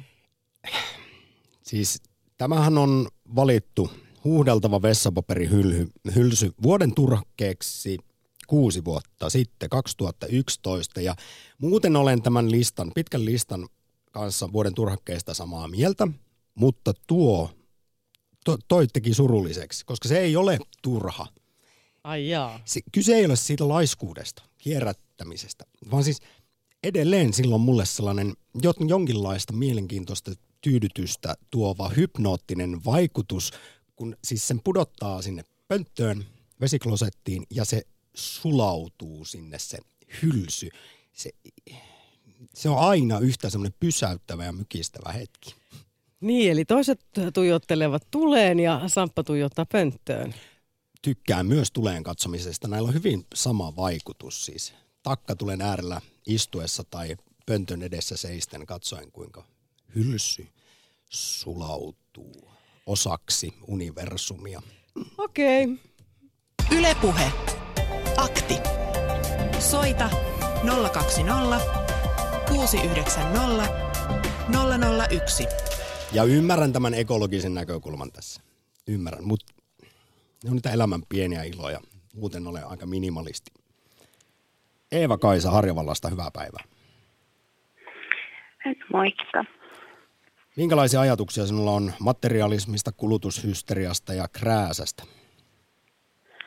[1.62, 2.02] Siis
[2.36, 3.90] tämähän on valittu
[4.24, 7.98] huudeltava vessapaperihylsy vuoden turhakkeeksi
[8.46, 11.00] kuusi vuotta sitten, 2011.
[11.00, 11.14] Ja
[11.58, 13.68] muuten olen tämän listan, pitkän listan
[14.12, 16.08] kanssa vuoden turhakkeesta samaa mieltä,
[16.58, 17.50] mutta tuo
[18.44, 21.26] to, toi teki surulliseksi, koska se ei ole turha.
[22.04, 22.60] Ai jaa.
[22.64, 26.20] Se, kyse ei ole siitä laiskuudesta, kierrättämisestä, vaan siis
[26.82, 28.34] edelleen silloin mulle sellainen
[28.88, 33.52] jonkinlaista mielenkiintoista tyydytystä tuova hypnoottinen vaikutus,
[33.96, 36.26] kun siis sen pudottaa sinne pönttöön,
[36.60, 37.82] vesiklosettiin ja se
[38.14, 39.78] sulautuu sinne se
[40.22, 40.68] hylsy.
[41.12, 41.30] Se,
[42.54, 45.54] se on aina yhtä semmoinen pysäyttävä ja mykistävä hetki.
[46.20, 47.00] Niin, eli toiset
[47.34, 50.34] tuijottelevat tuleen ja Samppa tuijottaa pönttöön.
[51.02, 52.68] Tykkään myös tuleen katsomisesta.
[52.68, 54.74] Näillä on hyvin sama vaikutus siis.
[55.02, 59.44] Takka tulen äärellä istuessa tai pöntön edessä seisten katsoen, kuinka
[59.94, 60.48] hylsy
[61.10, 62.50] sulautuu
[62.86, 64.62] osaksi universumia.
[65.18, 65.64] Okei.
[65.64, 65.76] Okay.
[66.78, 67.32] Ylepuhe.
[68.16, 68.54] Akti.
[69.58, 70.10] Soita
[70.92, 71.60] 020
[72.48, 73.68] 690
[75.10, 75.77] 001.
[76.12, 78.42] Ja ymmärrän tämän ekologisen näkökulman tässä.
[78.88, 79.52] Ymmärrän, mutta
[80.44, 81.80] ne on niitä elämän pieniä iloja.
[82.14, 83.50] Muuten olen aika minimalisti.
[84.92, 86.64] Eeva Kaisa Harjavallasta, hyvää päivää.
[88.92, 89.44] Moikka.
[90.56, 95.02] Minkälaisia ajatuksia sinulla on materialismista, kulutushysteriasta ja krääsästä?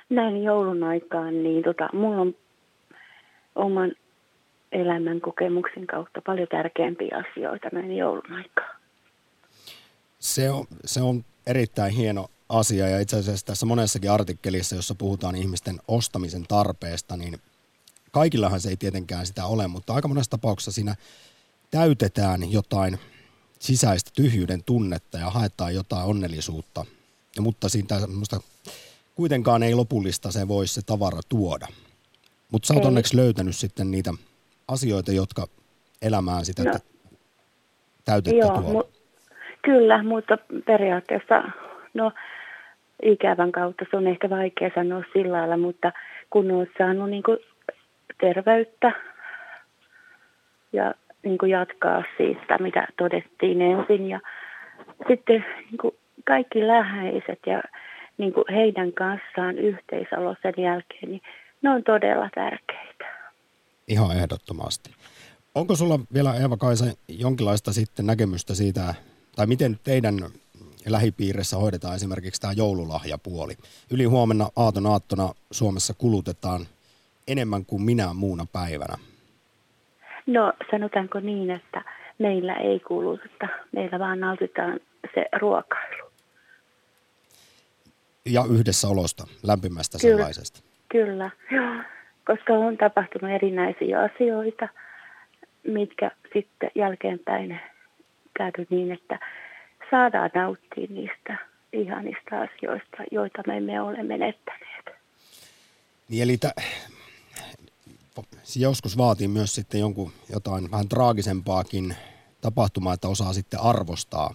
[0.10, 2.36] Näin joulun aikaan, niin tota, mulla on
[3.56, 3.92] oman
[4.72, 8.61] elämän kokemuksen kautta paljon tärkeämpiä asioita näin joulun aikaan.
[10.36, 15.36] Se on, se on erittäin hieno asia ja itse asiassa tässä monessakin artikkelissa, jossa puhutaan
[15.36, 17.42] ihmisten ostamisen tarpeesta, niin
[18.12, 20.96] kaikillahan se ei tietenkään sitä ole, mutta aika monessa tapauksessa siinä
[21.72, 23.00] täytetään jotain
[23.60, 26.86] sisäistä tyhjyyden tunnetta ja haetaan jotain onnellisuutta.
[27.36, 28.42] Ja, mutta siitä semmoista
[29.16, 31.68] kuitenkaan ei lopullista se voi se tavara tuoda.
[32.52, 34.14] Mutta sä oot onneksi löytänyt sitten niitä
[34.68, 35.48] asioita, jotka
[36.02, 36.80] elämään sitä no,
[38.06, 38.82] täytettä joo, tuo.
[38.82, 39.01] Mu-
[39.62, 41.44] kyllä, mutta periaatteessa
[41.94, 42.12] no,
[43.04, 45.92] ikävän kautta se on ehkä vaikea sanoa sillä lailla, mutta
[46.30, 47.38] kun olet saanut niin kuin,
[48.22, 48.92] terveyttä
[50.74, 50.94] ja
[51.24, 54.10] niin kuin jatkaa siitä, mitä todettiin ensin.
[54.10, 54.20] Ja
[55.08, 55.96] sitten niin kuin
[56.26, 57.62] kaikki läheiset ja
[58.18, 61.22] niin kuin heidän kanssaan yhteisalo sen jälkeen, niin
[61.62, 63.06] ne on todella tärkeitä.
[63.88, 64.92] Ihan ehdottomasti.
[65.56, 68.96] Onko sulla vielä Eeva Kaisa jonkinlaista sitten näkemystä siitä,
[69.36, 70.16] tai miten teidän
[70.88, 73.54] lähipiirissä hoidetaan esimerkiksi tämä joululahjapuoli?
[73.92, 76.66] Yli huomenna aaton aattona Suomessa kulutetaan
[77.28, 78.98] enemmän kuin minä muuna päivänä.
[80.28, 81.84] No sanotaanko niin, että
[82.20, 84.80] meillä ei kuluteta, meillä vaan nautitaan
[85.16, 86.12] se ruokailu.
[88.26, 90.60] Ja yhdessä olosta, lämpimästä kyllä, sellaisesta.
[90.90, 91.84] Kyllä, joo,
[92.26, 94.68] koska on tapahtunut erinäisiä asioita,
[95.68, 97.60] mitkä sitten jälkeenpäin
[98.42, 99.20] käyty niin, että
[99.92, 101.38] saadaan nauttia niistä
[101.74, 104.86] ihanista asioista, joita me emme ole menettäneet.
[106.10, 106.38] Niin eli
[108.56, 111.96] joskus vaatii myös sitten jonkun jotain vähän traagisempaakin
[112.42, 114.34] tapahtumaa, että osaa sitten arvostaa.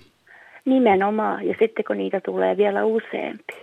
[0.64, 3.54] Nimenomaan, ja sitten kun niitä tulee vielä useampi.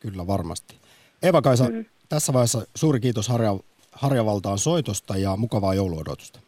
[0.00, 0.76] Kyllä varmasti.
[1.22, 1.84] Eva-Kaisa, mm.
[2.08, 3.58] tässä vaiheessa suuri kiitos Harja,
[3.92, 6.40] Harjavaltaan soitosta ja mukavaa jouluodotusta.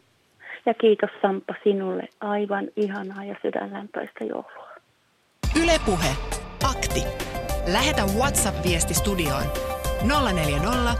[0.65, 4.69] Ja kiitos Sampa sinulle aivan ihanaa ja sydänlämpöistä joulua.
[5.63, 6.09] Ylepuhe
[6.71, 7.03] Akti.
[7.73, 9.43] Lähetä WhatsApp-viesti studioon
[10.33, 10.93] 040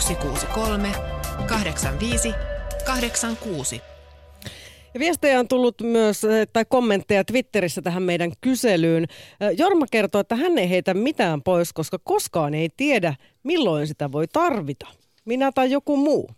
[0.00, 0.88] 163
[1.48, 2.34] 85
[2.86, 3.82] 86.
[4.94, 9.04] Ja viestejä on tullut myös, eh, tai kommentteja Twitterissä tähän meidän kyselyyn.
[9.40, 14.12] Eh, Jorma kertoo, että hän ei heitä mitään pois, koska koskaan ei tiedä, milloin sitä
[14.12, 14.86] voi tarvita.
[15.24, 16.30] Minä tai joku muu.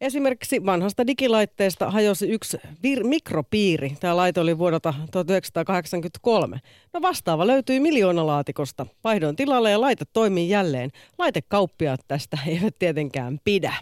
[0.00, 3.96] Esimerkiksi vanhasta digilaitteesta hajosi yksi vir- mikropiiri.
[4.00, 6.60] Tämä laite oli vuodelta 1983.
[6.92, 8.86] No vastaava löytyi miljoonalaatikosta.
[9.04, 10.90] Vaihdoin tilalle ja laite toimii jälleen.
[11.18, 13.74] Laitekauppiaat tästä eivät tietenkään pidä.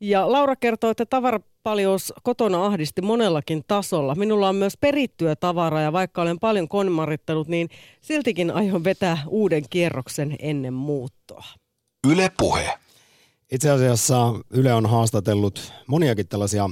[0.00, 4.14] Ja Laura kertoo, että tavarapaljous kotona ahdisti monellakin tasolla.
[4.14, 7.68] Minulla on myös perittyä tavaraa ja vaikka olen paljon konmarittanut, niin
[8.00, 11.44] siltikin aion vetää uuden kierroksen ennen muuttoa.
[12.10, 12.85] Yle Puhe.
[13.52, 16.70] Itse asiassa Yle on haastatellut moniakin tällaisia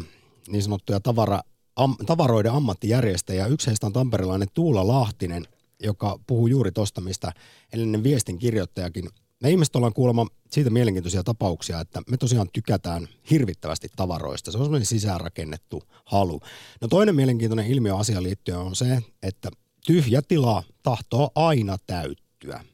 [0.49, 1.41] niin sanottuja tavara,
[1.77, 3.47] am, tavaroiden ammattijärjestäjiä.
[3.47, 5.47] Yksi heistä on tamperilainen Tuula Lahtinen,
[5.83, 7.33] joka puhuu juuri tuosta, mistä
[7.73, 9.11] edellinen viestin kirjoittajakin.
[9.43, 14.53] Me ihmiset ollaan kuulemma siitä mielenkiintoisia tapauksia, että me tosiaan tykätään hirvittävästi tavaroista.
[14.53, 16.41] Se on semmoinen sisäänrakennettu halu.
[16.81, 19.51] No toinen mielenkiintoinen ilmiö asiaan liittyen on se, että
[19.87, 22.65] tyhjä tila tahtoo aina täyttyä.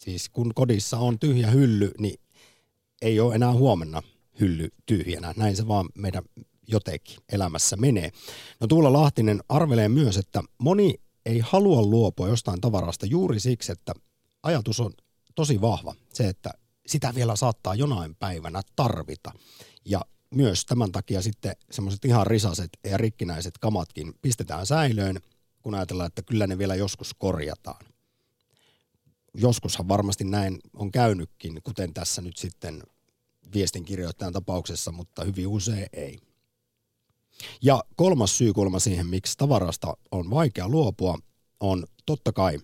[0.00, 2.19] Siis kun kodissa on tyhjä hylly, niin
[3.02, 4.02] ei ole enää huomenna
[4.40, 5.34] hylly tyhjänä.
[5.36, 6.22] Näin se vaan meidän
[6.66, 8.10] jotenkin elämässä menee.
[8.60, 10.94] No Tuula Lahtinen arvelee myös, että moni
[11.26, 13.92] ei halua luopua jostain tavarasta juuri siksi, että
[14.42, 14.92] ajatus on
[15.34, 15.94] tosi vahva.
[16.12, 16.50] Se, että
[16.86, 19.32] sitä vielä saattaa jonain päivänä tarvita.
[19.84, 20.00] Ja
[20.34, 25.20] myös tämän takia sitten semmoiset ihan risaset ja rikkinäiset kamatkin pistetään säilöön,
[25.62, 27.89] kun ajatellaan, että kyllä ne vielä joskus korjataan.
[29.34, 32.82] Joskushan varmasti näin on käynytkin, kuten tässä nyt sitten
[33.54, 36.18] viestin kirjoittajan tapauksessa, mutta hyvin usein ei.
[37.62, 41.18] Ja kolmas syykulma siihen, miksi tavarasta on vaikea luopua,
[41.60, 42.58] on totta kai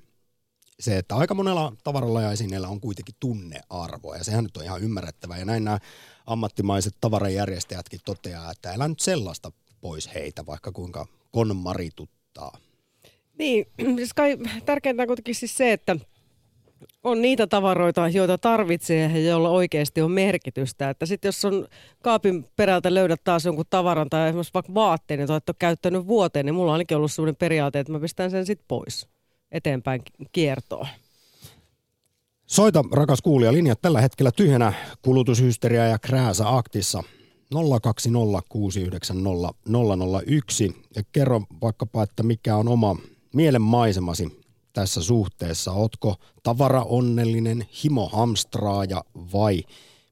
[0.81, 4.83] se, että aika monella tavaralla ja esineellä on kuitenkin tunnearvoa ja sehän nyt on ihan
[4.83, 5.39] ymmärrettävää.
[5.39, 5.79] Ja näin nämä
[6.27, 12.59] ammattimaiset tavarajärjestäjätkin toteaa, että älä nyt sellaista pois heitä, vaikka kuinka konmarituttaa.
[13.39, 15.97] Niin, siis kai tärkeintä on kuitenkin siis se, että
[17.05, 20.91] on niitä tavaroita, joita tarvitsee ja joilla oikeasti on merkitystä.
[20.91, 21.67] Että sitten jos on
[22.03, 26.55] kaapin perältä löydät taas jonkun tavaran tai esimerkiksi vaikka vaatteen, jota olet käyttänyt vuoteen, niin
[26.55, 29.09] mulla on ainakin ollut sellainen periaate, että mä pistän sen sitten pois
[29.53, 30.87] eteenpäin kiertoon.
[32.47, 37.03] Soita, rakas kuulija, linjat tällä hetkellä tyhjänä kulutushysteria ja krääsä aktissa
[37.55, 37.59] 020690001
[40.97, 42.97] ja kerro vaikkapa, että mikä on oma
[43.35, 44.46] mielenmaisemasi
[44.77, 45.73] tässä suhteessa?
[45.73, 49.63] Otko tavaraonnellinen himohamstraaja vai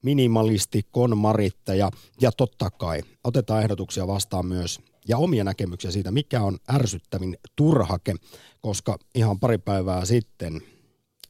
[0.02, 1.90] minimalisti, konmarittaja?
[2.20, 8.14] Ja totta kai otetaan ehdotuksia vastaan myös ja omia näkemyksiä siitä, mikä on ärsyttävin turhake,
[8.60, 10.62] koska ihan pari päivää sitten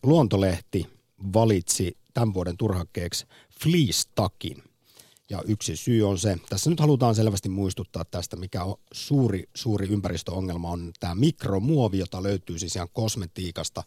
[0.03, 0.87] Luontolehti
[1.33, 3.27] valitsi tämän vuoden turhakkeeksi
[3.61, 4.63] Fleece-takin–
[5.35, 9.87] ja yksi syy on se, tässä nyt halutaan selvästi muistuttaa tästä, mikä on suuri, suuri
[9.87, 13.83] ympäristöongelma, on tämä mikromuovi, jota löytyy siis ihan kosmetiikasta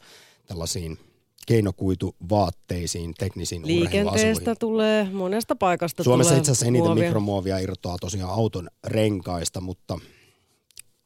[0.47, 0.99] tällaisiin
[1.47, 7.03] keinokuituvaatteisiin, teknisiin Liikenteestä tulee, monesta paikasta Suomessa tulee itse asiassa eniten muovia.
[7.03, 9.99] mikromuovia irtoaa tosiaan auton renkaista, mutta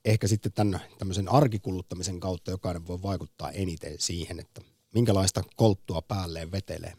[0.05, 4.61] ehkä sitten tämän tämmöisen arkikuluttamisen kautta jokainen voi vaikuttaa eniten siihen, että
[4.93, 6.93] minkälaista kolttua päälleen vetelee.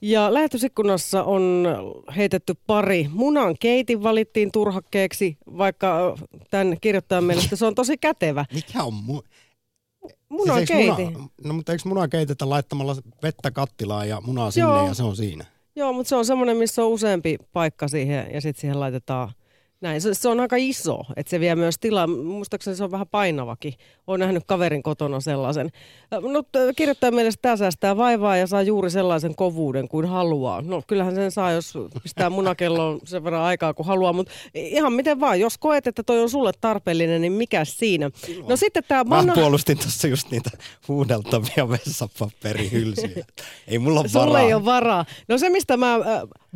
[0.00, 1.66] Ja lähetysikkunassa on
[2.16, 3.06] heitetty pari.
[3.12, 6.16] Munan keitin valittiin turhakkeeksi, vaikka
[6.50, 8.44] tämän kirjoittajan mielestä se on tosi kätevä.
[8.54, 9.24] Mikä on mu-
[10.28, 11.04] Munan siis keiti.
[11.04, 14.86] Muna, no mutta eikö munaa keitetä laittamalla vettä kattilaan ja munaa sinne Joo.
[14.86, 15.44] ja se on siinä?
[15.76, 19.32] Joo, mutta se on semmoinen, missä on useampi paikka siihen ja sitten siihen laitetaan
[19.80, 20.00] näin.
[20.00, 22.06] Se, se on aika iso, että se vie myös tilaa.
[22.06, 23.74] Muistaakseni se on vähän painavakin.
[24.06, 25.70] Olen nähnyt kaverin kotona sellaisen.
[26.10, 26.42] No
[26.76, 30.62] kirjoittajan mielestä tämä säästää vaivaa ja saa juuri sellaisen kovuuden kuin haluaa.
[30.62, 35.20] No kyllähän sen saa, jos pistää munakelloon sen verran aikaa kuin haluaa, mutta ihan miten
[35.20, 35.40] vaan.
[35.40, 38.10] Jos koet, että toi on sulle tarpeellinen, niin mikä siinä?
[38.48, 39.34] No sitten tämä Mä mona...
[39.34, 40.50] puolustin tuossa just niitä
[40.88, 41.68] huudeltavia
[42.34, 43.24] vessapaperihylsyjä.
[43.68, 44.40] Ei mulla ole Sulle varaa.
[44.42, 45.04] ei ole varaa.
[45.28, 46.02] No se, mistä mä äh,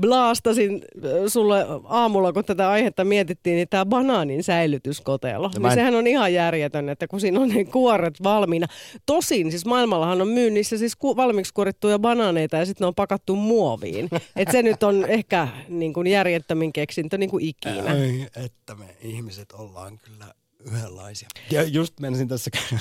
[0.01, 0.85] blaastasin
[1.29, 5.49] sulle aamulla, kun tätä aihetta mietittiin, niin tämä banaanin säilytyskotelo.
[5.49, 8.67] No niin en- sehän on ihan järjetön, että kun siinä on ne kuoret valmiina.
[9.07, 13.37] Tosin, siis maailmallahan on myynnissä siis ku, valmiiksi kuorittuja banaaneita ja sitten ne on pakattu
[13.37, 14.09] muoviin.
[14.37, 17.83] Et se nyt on ehkä niin kuin järjettömin keksintö niin kuin ikinä.
[17.93, 20.35] Ai, että me ihmiset ollaan kyllä
[20.73, 21.29] yhdenlaisia.
[21.51, 22.51] Ja just menisin tässä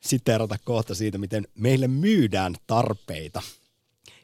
[0.00, 3.42] siteerata kohta siitä, miten meille myydään tarpeita.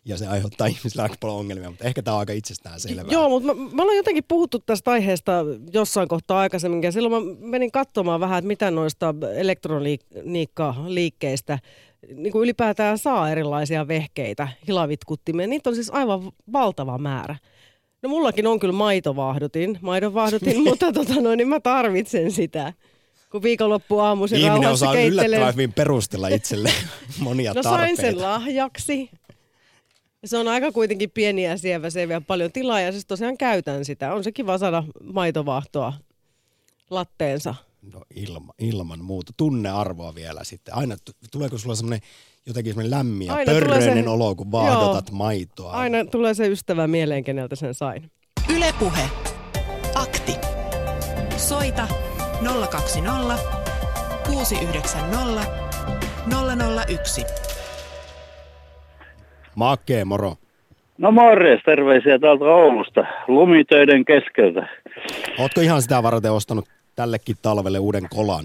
[0.09, 3.05] Ja se aiheuttaa ihmisille aika paljon ongelmia, mutta ehkä tämä on aika itsestään selvää.
[3.11, 5.33] Joo, mutta me, me ollaan jotenkin puhuttu tästä aiheesta
[5.73, 6.83] jossain kohtaa aikaisemmin.
[6.83, 11.59] Ja silloin mä menin katsomaan vähän, että mitä noista elektroniikka-liikkeistä
[12.15, 15.47] niin kuin ylipäätään saa erilaisia vehkeitä, hilavitkuttimia.
[15.47, 17.37] Niitä on siis aivan valtava määrä.
[18.03, 22.73] No mullakin on kyllä maitovahdotin, maidonvahdotin, mutta tota noin, niin mä tarvitsen sitä.
[23.31, 26.71] Kun viikonloppu aamuisin Ihminen rauhassa osaa yllättävän hyvin perustella itselle
[27.19, 27.97] monia No tarpeita.
[27.97, 29.11] sain sen lahjaksi.
[30.25, 33.39] Se on aika kuitenkin pieni ja sievä, se ei vie paljon tilaa ja siis tosiaan
[33.39, 34.15] käytän sitä.
[34.15, 35.93] On se kiva saada maitovahtoa
[36.91, 37.55] latteensa.
[37.93, 39.33] No ilma, ilman muuta.
[39.37, 40.75] Tunnearvoa vielä sitten.
[40.75, 42.01] Aina t- tuleeko sulla semmoinen
[42.47, 45.73] jotenkin semmoinen lämmin ja Aina pörröinen se- olo, kun vaahdotat maitoa?
[45.73, 48.11] Aina tulee se ystävä mieleen, keneltä sen sain.
[48.49, 49.11] Ylepuhe.
[49.95, 50.33] Akti.
[51.37, 51.89] Soita
[52.71, 53.39] 020
[54.27, 55.47] 690
[56.89, 57.25] 001.
[59.59, 60.33] Makee, moro.
[60.99, 64.69] No morjes, terveisiä täältä Oulusta, lumitöiden keskeltä.
[65.39, 66.65] Ootko ihan sitä varten ostanut
[66.97, 68.45] tällekin talvelle uuden kolan?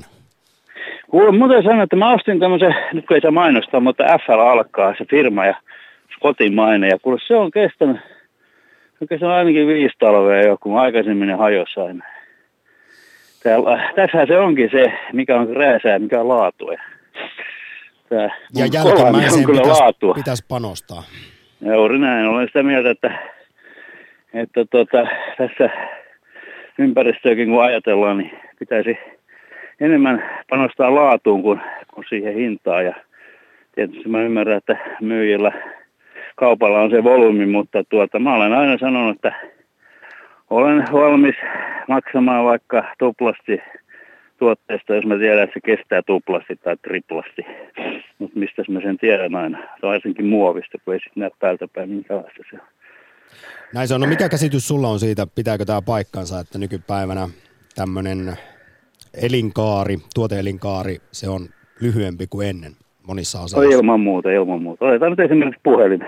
[1.10, 4.96] Kuule, muuten sanoa, että mä ostin tämmöisen, nyt kun ei saa mainostaa, mutta FL alkaa
[4.98, 5.56] se firma ja
[6.20, 6.90] kotimainen.
[6.90, 7.98] Ja kuule, se on kestänyt,
[9.20, 12.06] se on ainakin viisi talvea jo, kun aikaisemmin ne hajosi aina.
[13.44, 16.74] Täällä, tässähän se onkin se, mikä on rääsää mikä on laatua.
[18.14, 20.14] Tää Ja jälkimmäiseen kyllä pitäisi laatua.
[20.14, 21.04] pitäis panostaa.
[21.62, 22.28] Juuri näin.
[22.28, 23.12] Olen sitä mieltä, että,
[24.34, 25.70] että tota, tässä
[26.80, 28.98] ympäristöäkin kun ajatellaan, niin pitäisi
[29.80, 31.62] enemmän panostaa laatuun kuin,
[31.94, 32.86] kuin siihen hintaan.
[32.86, 32.94] Ja
[33.76, 35.52] tietysti mä ymmärrän, että myyjillä
[36.36, 39.34] kaupalla on se volyymi, mutta tuota, mä olen aina sanonut, että
[40.50, 41.36] olen valmis
[41.88, 43.62] maksamaan vaikka tuplasti
[44.44, 47.42] tuotteesta, jos mä tiedän, että se kestää tuplasti tai triplasti.
[48.20, 52.44] Mutta mistä mä sen tiedän aina, varsinkin muovista, kun ei sitten näe päältä päin minkälaista
[52.52, 52.68] se on.
[53.74, 54.02] Näin se on.
[54.02, 57.28] No mikä käsitys sulla on siitä, pitääkö tämä paikkansa, että nykypäivänä
[57.76, 58.34] tämmöinen
[59.22, 61.42] elinkaari, tuoteelinkaari, se on
[61.82, 62.72] lyhyempi kuin ennen
[63.08, 63.78] monissa No asioissa?
[63.78, 64.86] ilman muuta, ilman muuta.
[64.86, 66.00] Otetaan nyt esimerkiksi puhelin.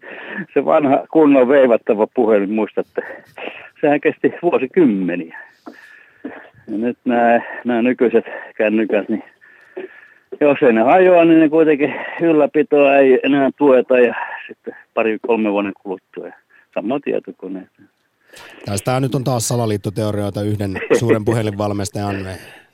[0.54, 3.02] se vanha kunnon veivattava puhelin, muistatte.
[3.80, 5.47] Sehän kesti vuosikymmeniä.
[6.68, 8.24] Ja nyt nämä, nämä nykyiset
[8.56, 9.24] kännykät, niin
[10.40, 14.14] jos ei ne hajoa, niin ne kuitenkin ylläpitoa ei enää tueta ja
[14.46, 16.26] sitten pari kolme vuoden kuluttua.
[16.26, 16.32] Ja
[16.74, 17.68] sama tietokone.
[18.64, 22.16] Tästä nyt on taas salaliittoteorioita yhden suuren puhelinvalmistajan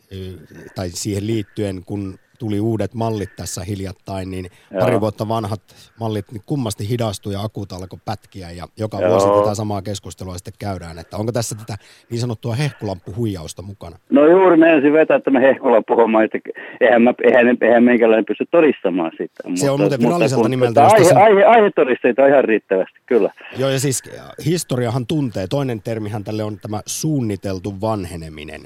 [0.76, 4.80] tai siihen liittyen, kun tuli uudet mallit tässä hiljattain, niin Joo.
[4.80, 5.60] pari vuotta vanhat
[6.00, 9.10] mallit niin kummasti hidastui ja akut alkoi pätkiä ja joka Joo.
[9.10, 11.76] vuosi tätä samaa keskustelua sitten käydään, että onko tässä tätä
[12.10, 13.96] niin sanottua hehkulamppuhuijausta mukana?
[14.10, 16.38] No juuri me ensin vetää, hehkolla puhumaan, että
[16.80, 19.42] eihän, mä, eihän, eihän meikäläinen pysty todistamaan sitä.
[19.54, 23.30] Se on muuten viralliselta nimeltä, mutta Aihe, tässä- aihe, aihetodisteita on ihan riittävästi, kyllä.
[23.58, 24.02] Joo ja siis
[24.44, 28.60] historiahan tuntee, toinen termihän tälle on tämä suunniteltu vanheneminen.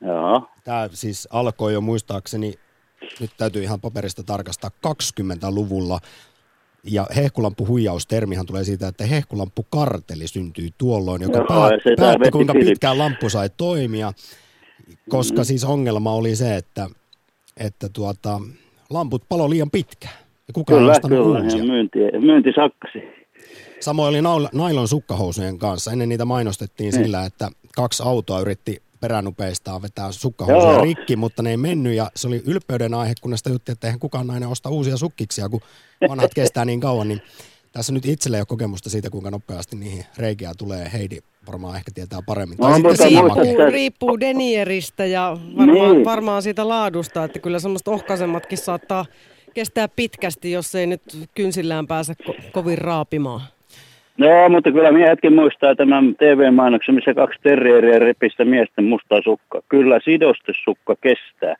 [0.00, 0.48] Joo.
[0.64, 2.54] Tämä siis alkoi jo muistaakseni,
[3.20, 6.00] nyt täytyy ihan paperista tarkastaa, 20-luvulla.
[6.90, 13.30] Ja hehkulamppuhuijaustermihan tulee siitä, että hehkulamppukarteli syntyi tuolloin, joka Joo, päät, päätti kuinka pitkään lamppu
[13.30, 14.12] sai toimia,
[15.08, 16.88] koska siis ongelma oli se, että,
[17.56, 18.40] että tuota,
[18.90, 20.14] lamput palo liian pitkään.
[20.48, 21.40] Ja kukaan ei Kyllä, ostanut kyllä.
[21.44, 21.64] uusia.
[21.64, 22.98] Myynti, myynti sakkasi.
[23.80, 25.92] Samoin oli nailon sukkahousujen kanssa.
[25.92, 27.04] Ennen niitä mainostettiin Niin.
[27.04, 30.82] sillä, että kaksi autoa yritti peränupeistaan vetää sukkahousuja Joo.
[30.82, 34.26] rikki, mutta ne ei mennyt ja se oli ylpeyden aihe, kunnes tajuttiin, että eihän kukaan
[34.26, 35.60] nainen osta uusia sukkiksia, kun
[36.08, 37.20] vanhat kestää niin kauan, niin
[37.72, 40.90] tässä nyt itsellä ei ole kokemusta siitä, kuinka nopeasti niihin reikiä tulee.
[40.92, 42.58] Heidi varmaan ehkä tietää paremmin.
[42.58, 43.42] No, Tai sitten muista- Make.
[43.42, 46.04] Riippuu, riippuu denieristä ja varmaan, Niin.
[46.04, 49.06] varmaan siitä laadusta, että kyllä semmoista ohkaisemmatkin saattaa
[49.54, 51.02] kestää pitkästi, jos ei nyt
[51.34, 53.40] kynsillään pääse ko- kovin raapimaan.
[54.18, 59.60] No, mutta kyllä miehetkin muistaa tämän TV-mainoksen, missä kaksi terrieriä repistä miesten mustaa sukkaa.
[59.68, 61.56] Kyllä sidostesukka kestää.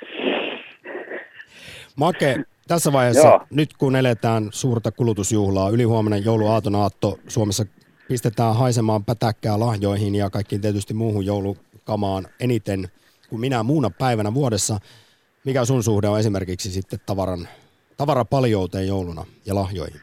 [1.97, 2.37] Make,
[2.69, 3.41] tässä vaiheessa, Joo.
[3.51, 7.65] nyt kun eletään suurta kulutusjuhlaa, ylihuomenna jouluaatonaatto, Suomessa
[8.09, 12.81] pistetään haisemaan pätäkkää lahjoihin ja kaikkiin tietysti muuhun joulukamaan eniten
[13.31, 14.79] kuin minä muuna päivänä vuodessa.
[15.45, 17.49] Mikä sun suhde on esimerkiksi sitten tavaran,
[17.97, 20.01] tavarapaljouteen jouluna ja lahjoihin?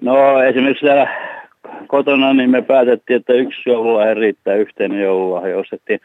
[0.00, 1.33] No esimerkiksi täällä
[1.86, 5.58] kotona, niin me päätettiin, että yksi joululahja riittää yhteen joululahja.
[5.58, 6.00] Ostettiin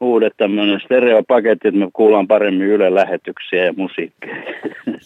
[0.00, 4.36] uudet tämmöinen stereopaketti, että me kuullaan paremmin Yle lähetyksiä ja musiikkia.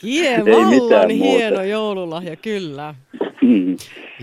[0.02, 2.94] Jee, vallan hieno joululahja, kyllä.
[3.42, 3.76] Mm.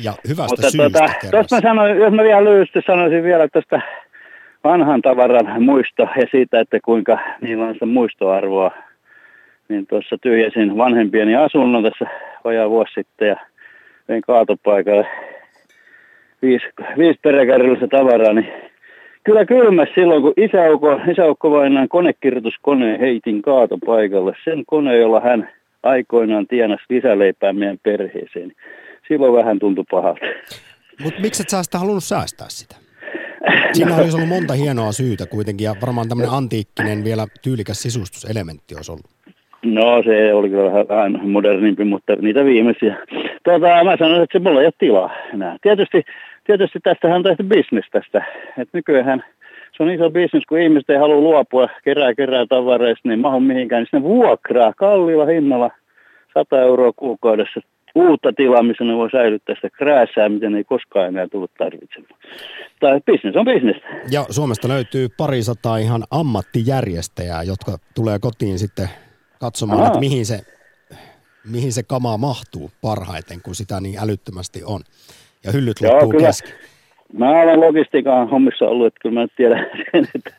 [0.04, 3.82] Ja hyvästä Mutta syystä tuota, mä sanoin, jos mä vielä lyhyesti sanoisin vielä tästä
[4.64, 8.72] vanhan tavaran muisto ja siitä, että kuinka niillä on sitä muistoarvoa,
[9.70, 12.06] niin tuossa tyhjäsin vanhempieni asunnon tässä
[12.44, 13.36] vajaa vuosi sitten ja
[14.08, 15.08] vein kaatopaikalle
[16.42, 16.66] viisi,
[16.98, 18.48] viisi peräkärryllistä tavaraa, niin
[19.24, 24.34] kyllä kylmä silloin, kun isäukko, isäukko vainaan konekirjoituskone heitin kaatopaikalle.
[24.44, 25.50] Sen kone, jolla hän
[25.84, 28.52] aikoinaan tienasi lisäleipää meidän perheeseen.
[29.08, 30.26] Silloin vähän tuntui pahalta.
[31.04, 32.76] Mutta miksi et sä sitä halunnut säästää sitä?
[33.74, 38.92] Siinä olisi ollut monta hienoa syytä kuitenkin ja varmaan tämmöinen antiikkinen vielä tyylikäs sisustuselementti olisi
[38.92, 39.06] ollut.
[39.64, 42.98] No se oli kyllä vähän modernimpi, mutta niitä viimeisiä.
[43.44, 45.58] Tuota, mä sanoin, että se mulla ei ole tilaa enää.
[45.62, 46.04] Tietysti,
[46.44, 48.26] tietysti tästähän on tehty bisnes tästä.
[48.58, 49.24] Et nykyään
[49.78, 53.88] se on iso bisnes, kun ihmiset ei halua luopua kerää kerää tavareista, niin mahu mihinkään,
[53.92, 55.72] niin ne vuokraa kalliilla hinnalla
[56.34, 57.60] 100 euroa kuukaudessa
[57.96, 62.20] uutta tilaa, missä ne voi säilyttää sitä krääsää, miten ei koskaan enää tullut tarvitsemaan.
[62.80, 63.76] Tai bisnes on bisnes.
[64.12, 68.90] Ja Suomesta löytyy parisataa ihan ammattijärjestäjää, jotka tulee kotiin sitten
[69.40, 69.88] katsomaan, Aha.
[69.88, 70.40] että mihin se,
[71.52, 74.82] mihin se kama mahtuu parhaiten, kun sitä niin älyttömästi on.
[75.46, 76.52] Ja hyllyt Joo, loppuu kesken.
[77.14, 80.32] Mä olen logistiikan hommissa ollut, että kyllä mä tiedän sen, että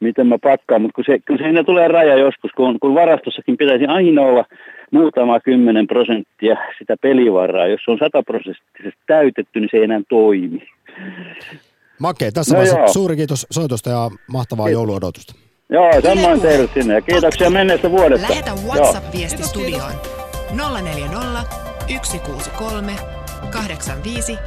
[0.00, 3.86] miten mä pakkaan, mutta kun, se, kun siinä tulee raja joskus, kun, kun varastossakin pitäisi
[3.86, 4.44] aina olla
[4.90, 7.66] muutama kymmenen prosenttia sitä pelivaraa.
[7.66, 10.68] Jos se on sataprosenttisesti täytetty, niin se ei enää toimi.
[12.00, 14.78] Makee, tässä no vaiheessa suuri kiitos soitosta ja mahtavaa kiitos.
[14.78, 15.34] jouluodotusta.
[15.70, 18.28] Joo, samoin teille sinne ja kiitoksia menneestä vuodesta.
[18.30, 19.92] Lähetä WhatsApp-viesti studioon
[20.82, 21.42] 040
[22.02, 24.38] 163 85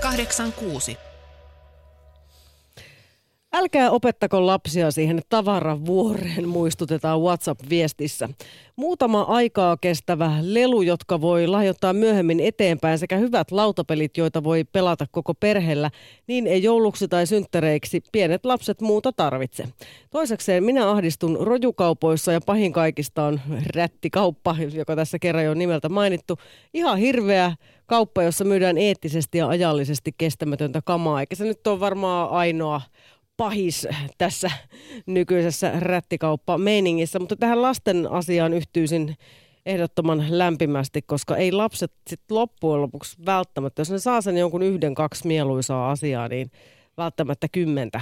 [0.00, 1.09] 86.
[3.52, 8.28] Älkää opettako lapsia siihen tavaravuoreen, muistutetaan WhatsApp-viestissä.
[8.76, 15.06] Muutama aikaa kestävä lelu, jotka voi lahjoittaa myöhemmin eteenpäin, sekä hyvät lautapelit, joita voi pelata
[15.10, 15.90] koko perheellä,
[16.26, 19.64] niin ei jouluksi tai synttäreiksi pienet lapset muuta tarvitse.
[20.10, 23.40] Toisekseen minä ahdistun rojukaupoissa ja pahin kaikista on
[23.74, 26.38] rättikauppa, joka tässä kerran jo nimeltä mainittu.
[26.74, 32.30] Ihan hirveä kauppa, jossa myydään eettisesti ja ajallisesti kestämätöntä kamaa, eikä se nyt ole varmaan
[32.30, 32.80] ainoa
[33.40, 33.88] pahis
[34.18, 34.50] tässä
[35.06, 37.18] nykyisessä rättikauppa-meiningissä.
[37.18, 39.16] Mutta tähän lasten asiaan yhtyisin
[39.66, 44.94] ehdottoman lämpimästi, koska ei lapset sit loppujen lopuksi välttämättä, jos ne saa sen jonkun yhden,
[44.94, 46.50] kaksi mieluisaa asiaa, niin
[46.96, 48.00] välttämättä kymmentä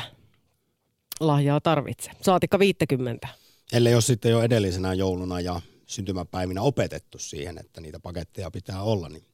[1.21, 2.11] lahjaa tarvitse.
[2.21, 3.29] Saatikka viittäkymmentä.
[3.73, 9.09] Ellei ole sitten jo edellisenä jouluna ja syntymäpäivinä opetettu siihen, että niitä paketteja pitää olla,
[9.09, 9.25] niin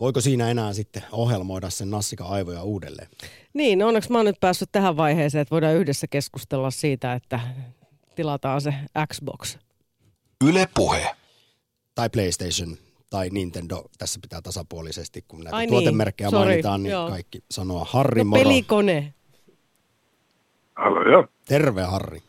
[0.00, 3.08] Voiko siinä enää sitten ohjelmoida sen nassika aivoja uudelleen?
[3.54, 7.40] Niin, no onneksi mä oon nyt päässyt tähän vaiheeseen, että voidaan yhdessä keskustella siitä, että
[8.14, 8.74] tilataan se
[9.12, 9.58] Xbox.
[10.48, 11.06] Yle Puhe.
[11.94, 12.76] Tai PlayStation
[13.10, 13.84] tai Nintendo.
[13.98, 17.08] Tässä pitää tasapuolisesti, kun näitä Ai niin, tuotemerkkejä niin, mainitaan, niin Joo.
[17.08, 18.42] kaikki sanoa Harri no, moro.
[18.42, 19.14] pelikone.
[20.76, 21.28] Halo, jo.
[21.48, 22.22] Terve Harri.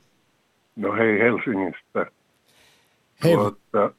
[0.76, 2.12] No hei Helsingistä.
[3.24, 3.36] Hei.
[3.36, 3.94] Tuota,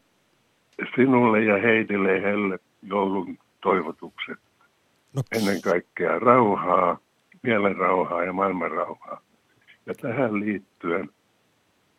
[0.97, 4.39] sinulle ja Heidille Helle joulun toivotukset.
[5.17, 5.23] No.
[5.33, 6.99] Ennen kaikkea rauhaa,
[7.43, 9.21] mielen rauhaa ja maailman rauhaa.
[9.87, 11.11] Ja tähän liittyen,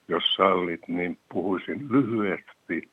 [0.07, 2.89] jos sallit, niin puhuisin lyhyesti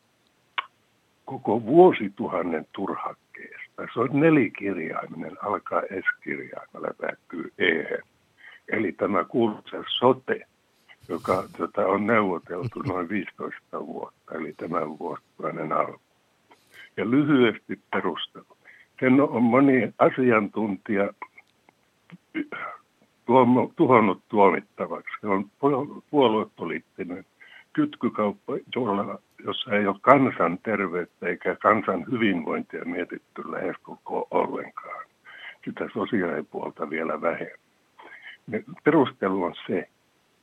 [1.24, 3.82] koko vuosituhannen turhakkeesta.
[3.94, 7.98] Se on nelikirjaiminen, alkaa S-kirjaimella, päättyy E.
[8.68, 10.46] Eli tämä kuuluisa sote,
[11.08, 16.00] joka jota on neuvoteltu noin 15 vuotta, eli tämän vuosituhannen alku.
[16.96, 18.57] Ja lyhyesti perustelu.
[19.00, 21.10] Sen on moni asiantuntija
[23.76, 25.14] tuhonnut tuomittavaksi.
[25.20, 25.50] Se on
[26.10, 27.24] puoluepoliittinen
[27.72, 28.52] kytkykauppa,
[29.44, 35.04] jossa ei ole kansan terveyttä eikä kansan hyvinvointia mietitty lähes koko ollenkaan.
[35.64, 37.58] Sitä sosiaalipuolta vielä vähemmän.
[38.84, 39.88] Perustelu on se,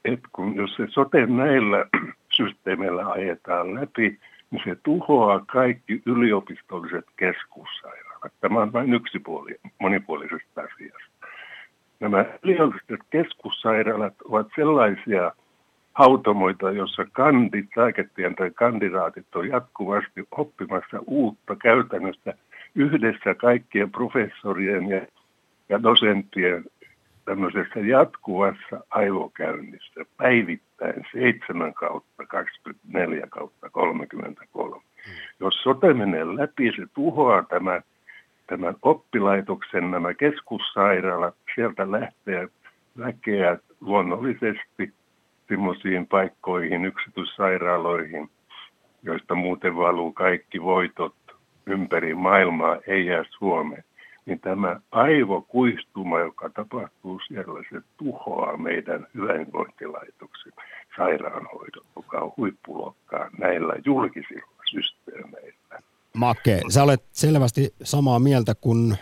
[0.05, 1.85] että kun jos se sote näillä
[2.37, 4.19] systeemeillä ajetaan läpi,
[4.51, 8.04] niin se tuhoaa kaikki yliopistolliset keskussairaalat.
[8.41, 11.27] Tämä on vain yksi puoli monipuolisesta asiasta.
[11.99, 15.31] Nämä yliopistolliset keskussairaalat ovat sellaisia
[15.93, 22.33] hautomoita, jossa kandit, lääketien tai kandidaatit on jatkuvasti oppimassa uutta käytännöstä
[22.75, 25.01] yhdessä kaikkien professorien ja,
[25.69, 26.63] ja dosenttien
[27.25, 34.75] tämmöisessä jatkuvassa aivokäynnissä päivittäin 7 kautta 24 kautta 33.
[34.75, 35.13] Hmm.
[35.39, 37.81] Jos sote menee läpi, se tuhoaa tämän
[38.47, 42.47] tämän oppilaitoksen nämä keskussairaalat, sieltä lähtee
[42.97, 44.93] väkeä luonnollisesti
[45.47, 48.29] semmoisiin paikkoihin, yksityissairaaloihin,
[49.03, 51.15] joista muuten valuu kaikki voitot
[51.65, 53.83] ympäri maailmaa, ei jää Suomeen.
[54.25, 60.53] Niin tämä aivokuistuma, joka tapahtuu siellä, se tuhoaa meidän hyvinvointilaitoksen
[60.97, 65.81] sairaanhoidon, joka on huippulokkaa näillä julkisilla systeemeillä.
[66.15, 68.97] Make, sä olet selvästi samaa mieltä kuin,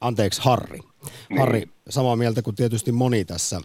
[0.00, 0.78] anteeksi Harri.
[0.78, 1.38] Niin.
[1.38, 3.60] Harri, samaa mieltä kuin tietysti moni tässä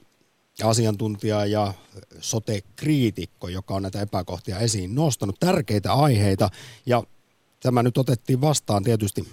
[0.64, 1.74] asiantuntija ja
[2.20, 5.40] sote-kriitikko, joka on näitä epäkohtia esiin nostanut.
[5.40, 6.50] Tärkeitä aiheita
[6.86, 7.04] ja
[7.64, 9.28] tämä nyt otettiin vastaan tietysti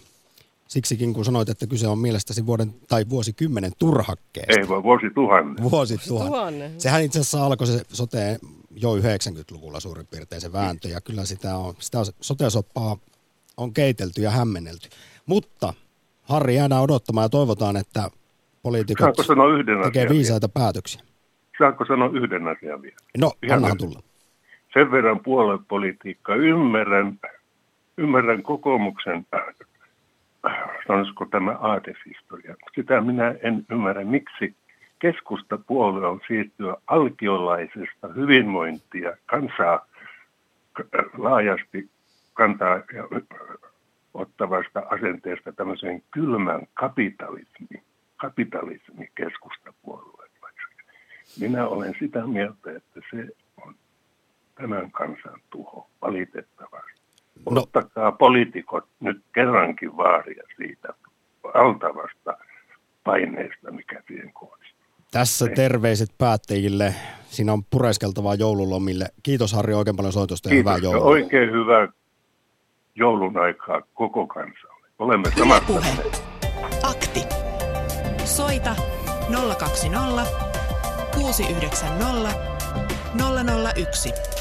[0.68, 4.60] siksikin, kun sanoit, että kyse on mielestäsi vuoden tai vuosikymmenen turhakkeesta.
[4.60, 5.70] Ei vaan vuosituhannen.
[5.70, 6.80] Vuosituhannen.
[6.80, 8.38] Sehän itse asiassa alkoi se sote
[8.70, 12.96] jo 90-luvulla suurin piirtein se vääntö ja kyllä sitä, on, sitä sote-soppaa
[13.58, 14.88] on keitelty ja hämmennelty.
[15.26, 15.74] Mutta
[16.22, 18.10] Harri jäädään odottamaan ja toivotaan, että
[18.62, 19.16] poliitikot
[19.84, 20.64] tekee viisaita vielä?
[20.64, 21.02] päätöksiä.
[21.58, 22.96] Saanko sanoa yhden asian vielä?
[23.18, 24.00] No, annahan tulla.
[24.72, 26.34] Sen verran puoluepolitiikka.
[26.34, 27.18] Ymmärrän,
[27.96, 29.26] ymmärrän kokoomuksen,
[30.86, 32.54] sanoisiko tämä aatehistoria.
[32.74, 34.54] Sitä minä en ymmärrä, miksi
[34.98, 39.86] keskustapuolue on siirtyä alkiolaisesta hyvinvointia, kansaa
[41.18, 41.88] laajasti
[42.38, 42.82] kantaa
[44.14, 47.82] ottavasta asenteesta tämmöiseen kylmän kapitalismi,
[48.16, 50.28] kapitalismi keskustapuolueen.
[51.40, 53.28] Minä olen sitä mieltä, että se
[53.66, 53.74] on
[54.54, 57.00] tämän kansan tuho valitettavasti.
[57.50, 57.60] No.
[57.60, 60.88] Ottakaa poliitikot nyt kerrankin vaaria siitä
[61.44, 62.36] valtavasta
[63.04, 64.78] paineesta, mikä siihen kohdistuu.
[65.10, 66.94] Tässä terveiset päättäjille.
[67.24, 69.06] Siinä on pureskeltavaa joululomille.
[69.22, 70.72] Kiitos Harri oikein paljon soitosta ja Kiitos.
[70.76, 71.10] hyvää joulua.
[71.10, 71.88] Oikein hyvää
[72.98, 74.86] joulun aikaa koko kansalle.
[74.98, 75.64] Olemme samassa.
[75.66, 75.88] puhe.
[76.82, 77.22] Akti.
[78.24, 78.76] Soita
[79.28, 80.26] 020
[81.14, 82.34] 690
[83.74, 84.37] 001.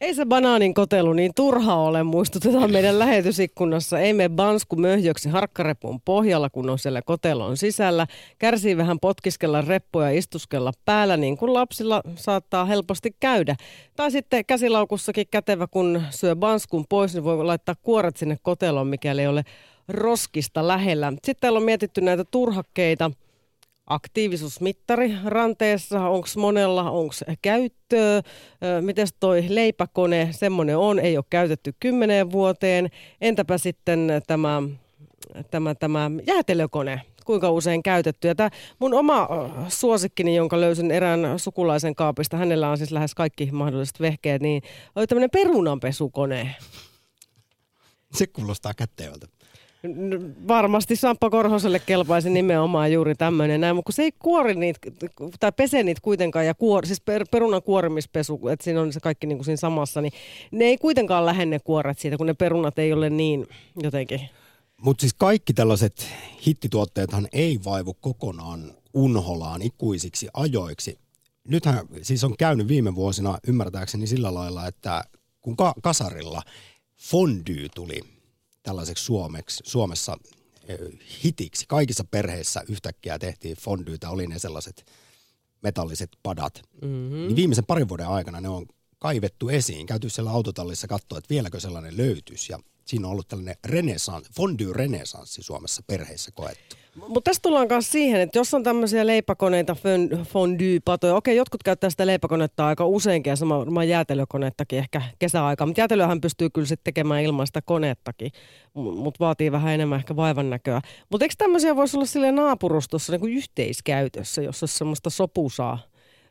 [0.00, 3.98] Ei se banaanin kotelu niin turha ole, muistutetaan meidän lähetysikkunassa.
[3.98, 8.06] Ei me bansku möhjöksi harkkarepun pohjalla, kun on siellä kotelon sisällä.
[8.38, 13.56] Kärsii vähän potkiskella reppuja ja istuskella päällä, niin kuin lapsilla saattaa helposti käydä.
[13.96, 19.20] Tai sitten käsilaukussakin kätevä, kun syö banskun pois, niin voi laittaa kuoret sinne koteloon, mikäli
[19.20, 19.44] ei ole
[19.88, 21.10] roskista lähellä.
[21.10, 23.10] Sitten täällä on mietitty näitä turhakkeita–
[23.88, 28.22] aktiivisuusmittari ranteessa, onko monella, onko käyttöä,
[28.80, 32.90] miten toi leipäkone, semmoinen on, ei ole käytetty kymmeneen vuoteen.
[33.20, 34.62] Entäpä sitten tämä,
[35.50, 38.28] tämä, tämä jäätelökone, kuinka usein käytetty.
[38.28, 39.28] Ja tämä mun oma
[39.68, 44.62] suosikkini, jonka löysin erään sukulaisen kaapista, hänellä on siis lähes kaikki mahdolliset vehkeet, niin
[44.96, 46.56] oli tämmöinen perunanpesukone.
[48.12, 49.37] Se kuulostaa kättevältä.
[50.48, 54.80] Varmasti Sampo Korhoselle kelpaisi nimenomaan juuri tämmöinen näin, mutta kun se ei kuori niitä,
[55.40, 59.26] tai pese niitä kuitenkaan, ja kuor, siis per, perunan kuorimispesu, että siinä on se kaikki
[59.26, 60.12] niin kuin siinä samassa, niin
[60.50, 63.46] ne ei kuitenkaan lähde kuoret siitä, kun ne perunat ei ole niin
[63.82, 64.20] jotenkin.
[64.76, 66.06] Mutta siis kaikki tällaiset
[66.46, 70.98] hittituotteethan ei vaivu kokonaan unholaan ikuisiksi ajoiksi.
[71.48, 75.04] Nythän siis on käynyt viime vuosina ymmärtääkseni sillä lailla, että
[75.40, 76.42] kun ka- kasarilla
[76.96, 78.17] fondue tuli
[78.62, 80.16] tällaiseksi Suomeksi, Suomessa
[81.24, 81.64] hitiksi.
[81.68, 84.84] Kaikissa perheissä yhtäkkiä tehtiin fondyytä, oli ne sellaiset
[85.62, 86.62] metalliset padat.
[86.82, 87.16] Mm-hmm.
[87.16, 88.66] Niin viimeisen parin vuoden aikana ne on
[88.98, 92.52] kaivettu esiin, käyty siellä autotallissa katsoa, että vieläkö sellainen löytyisi.
[92.52, 96.76] Ja siinä on ollut tällainen renesanssi, fondue-renesanssi Suomessa perheissä koettu.
[97.08, 99.76] Mutta tässä tullaan myös siihen, että jos on tämmöisiä leipäkoneita,
[100.24, 106.20] fondue-patoja, okei, jotkut käyttää sitä leipäkonetta aika useinkin ja sama jäätelökonettakin ehkä kesäaikaa, mutta jäätelöhän
[106.20, 108.32] pystyy kyllä sitten tekemään ilman sitä konettakin,
[108.74, 110.80] mutta vaatii vähän enemmän ehkä vaivan näköä.
[111.10, 115.78] Mutta eikö tämmöisiä voisi olla sille naapurustossa niin kuin yhteiskäytössä, jos olisi semmoista sopusaa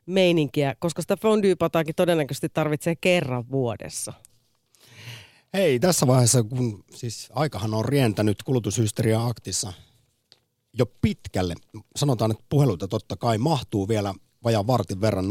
[0.05, 4.13] meininkiä, koska sitä fondue-pataakin todennäköisesti tarvitsee kerran vuodessa.
[5.53, 9.73] Hei, tässä vaiheessa, kun siis aikahan on rientänyt kulutushysteria aktissa
[10.73, 11.55] jo pitkälle.
[11.95, 15.29] Sanotaan, että puheluita totta kai mahtuu vielä vajaan vartin verran 020690001.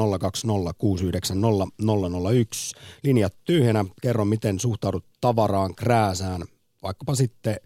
[3.03, 3.85] Linjat tyhjänä.
[4.03, 6.45] Kerro, miten suhtaudut tavaraan, krääsään,
[6.83, 7.57] vaikkapa sitten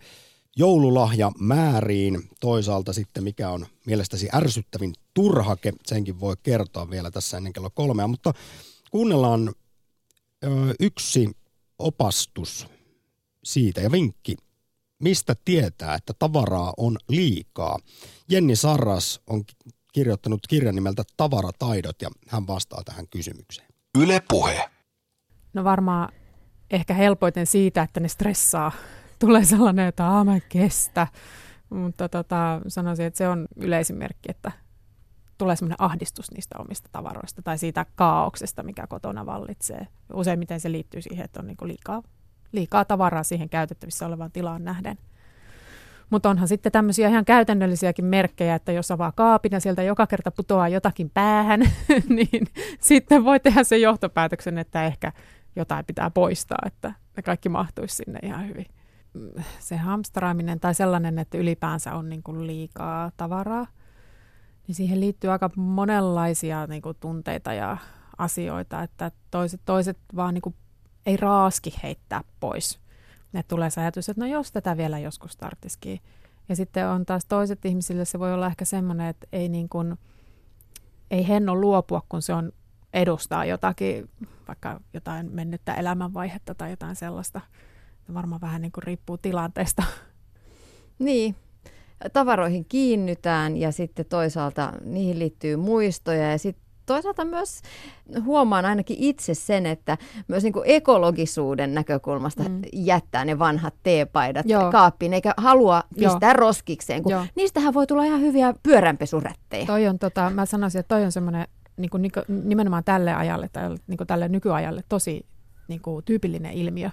[0.56, 2.28] joululahja määriin.
[2.40, 8.06] Toisaalta sitten mikä on mielestäsi ärsyttävin turhake, senkin voi kertoa vielä tässä ennen kello kolmea,
[8.06, 8.34] mutta
[8.90, 9.54] kuunnellaan
[10.80, 11.30] yksi
[11.80, 12.66] opastus
[13.44, 14.36] siitä ja vinkki,
[14.98, 17.78] mistä tietää, että tavaraa on liikaa.
[18.28, 19.44] Jenni Sarras on
[19.92, 23.68] kirjoittanut kirjan nimeltä Tavarataidot ja hän vastaa tähän kysymykseen.
[23.98, 24.70] Yle puhe.
[25.54, 26.12] No varmaan
[26.70, 28.72] ehkä helpoiten siitä, että ne stressaa
[29.18, 31.06] tulee sellainen, että aah mä en kestä.
[31.70, 34.52] Mutta tota, sanoisin, että se on yleisin merkki, että
[35.40, 39.86] tulee semmoinen ahdistus niistä omista tavaroista tai siitä kaauksesta, mikä kotona vallitsee.
[40.12, 42.02] Useimmiten se liittyy siihen, että on niinku liikaa,
[42.52, 44.98] liikaa tavaraa siihen käytettävissä olevaan tilaan nähden.
[46.10, 50.30] Mutta onhan sitten tämmöisiä ihan käytännöllisiäkin merkkejä, että jos avaa kaapin ja sieltä joka kerta
[50.30, 51.60] putoaa jotakin päähän,
[52.08, 52.46] niin
[52.80, 55.12] sitten voi tehdä sen johtopäätöksen, että ehkä
[55.56, 58.66] jotain pitää poistaa, että ne kaikki mahtuisi sinne ihan hyvin.
[59.58, 63.66] Se hamstraaminen tai sellainen, että ylipäänsä on niin kuin liikaa tavaraa,
[64.70, 67.76] niin siihen liittyy aika monenlaisia niin kuin tunteita ja
[68.18, 70.54] asioita, että toiset, toiset vaan niin kuin
[71.06, 72.80] ei raaski heittää pois.
[73.32, 76.00] Ne tulee se ajatus, että no jos tätä vielä joskus tarttisikin.
[76.48, 79.98] Ja sitten on taas toiset ihmisille, se voi olla ehkä semmoinen, että ei, niin kuin,
[81.10, 82.52] ei henno luopua, kun se on
[82.92, 84.10] edustaa jotakin,
[84.48, 87.40] vaikka jotain mennyttä elämänvaihetta tai jotain sellaista.
[88.14, 89.82] Varmaan vähän niin kuin riippuu tilanteesta.
[90.98, 91.36] Niin,
[92.12, 97.62] tavaroihin kiinnytään ja sitten toisaalta niihin liittyy muistoja ja sitten toisaalta myös
[98.24, 99.98] huomaan ainakin itse sen, että
[100.28, 102.62] myös niin kuin ekologisuuden näkökulmasta mm.
[102.72, 104.70] jättää ne vanhat teepaidat Joo.
[104.70, 106.36] kaappiin, eikä halua pistää Joo.
[106.36, 107.26] roskikseen, kun Joo.
[107.34, 109.66] niistähän voi tulla ihan hyviä pyöränpesurettejä.
[109.66, 113.68] Toi on, tota, mä sanoisin, että toi on semmoinen niin kuin, nimenomaan tälle ajalle tai
[113.86, 115.26] niin kuin tälle nykyajalle tosi
[115.68, 116.90] niin kuin, tyypillinen ilmiö,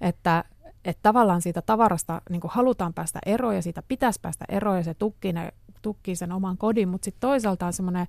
[0.00, 0.44] että
[0.84, 4.94] että tavallaan siitä tavarasta niin halutaan päästä eroon ja siitä pitäisi päästä eroon ja se
[4.94, 8.06] tukkii, ne, tukkii sen oman kodin, mutta sitten toisaalta on semmoinen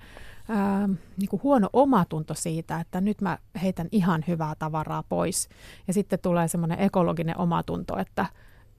[1.18, 5.50] niin huono omatunto siitä, että nyt mä heitän ihan hyvää tavaraa pois.
[5.88, 8.26] Ja sitten tulee semmoinen ekologinen omatunto, että,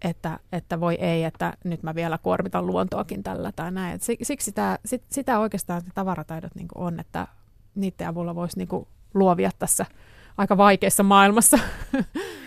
[0.02, 3.94] että, että voi ei, että nyt mä vielä kuormitan luontoakin tällä tai näin.
[3.94, 7.26] Et siksi sitä, sit, sitä oikeastaan tavarataidot niin on, että
[7.74, 9.86] niiden avulla voisi niin luovia tässä
[10.36, 11.58] aika vaikeassa maailmassa.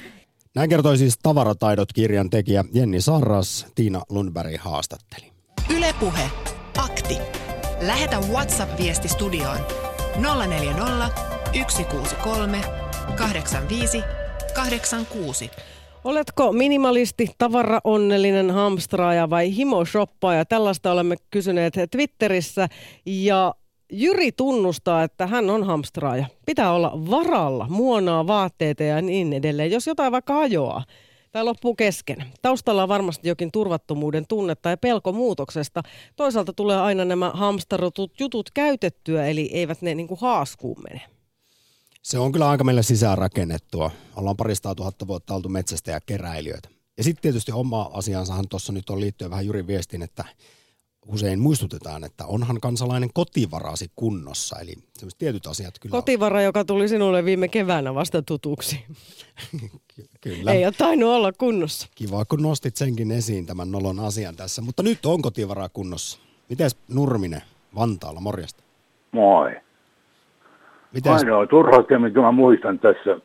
[0.55, 5.31] Näin kertoi siis Tavarataidot-kirjan tekijä Jenni Sarras, Tiina Lundberg haastatteli.
[5.77, 6.29] Ylepuhe
[6.77, 7.17] Akti.
[7.81, 9.59] Lähetä WhatsApp-viesti studioon
[10.47, 11.09] 040
[11.53, 12.61] 163
[13.17, 14.03] 85
[14.53, 15.51] 86.
[16.03, 20.45] Oletko minimalisti, tavaraonnellinen hamstraaja vai himoshoppaaja?
[20.45, 22.69] Tällaista olemme kysyneet Twitterissä
[23.05, 23.55] ja
[23.91, 26.25] Jyri tunnustaa, että hän on hamstraaja.
[26.45, 30.83] Pitää olla varalla, muonaa, vaatteita ja niin edelleen, jos jotain vaikka hajoaa
[31.31, 32.25] tai loppuu kesken.
[32.41, 35.83] Taustalla on varmasti jokin turvattomuuden tunnetta ja pelko muutoksesta.
[36.15, 41.01] Toisaalta tulee aina nämä hamstarotut jutut käytettyä, eli eivät ne niin kuin haaskuun mene.
[42.03, 43.91] Se on kyllä aika meille sisäänrakennettua.
[44.15, 46.69] Ollaan parista tuhatta vuotta oltu metsästä ja keräilijöitä.
[46.97, 50.25] Ja sitten tietysti oma asiansahan tuossa nyt on liittyen vähän Jyrin viestiin, että
[51.13, 54.59] usein muistutetaan, että onhan kansalainen kotivarasi kunnossa.
[54.59, 54.73] Eli
[55.17, 58.85] tietyt asiat kyllä Kotivara, joka tuli sinulle viime keväänä vasta tutuksi.
[60.21, 60.51] kyllä.
[60.51, 61.87] Ei ole tainnut olla kunnossa.
[61.95, 64.61] Kiva, kun nostit senkin esiin tämän nolon asian tässä.
[64.61, 66.19] Mutta nyt on kotivara kunnossa.
[66.49, 67.41] Miten Nurminen
[67.75, 68.63] Vantaalla, morjesta?
[69.11, 69.51] Moi.
[70.93, 71.11] Mites?
[71.11, 73.19] Ainoa turha, mikä mä muistan tässä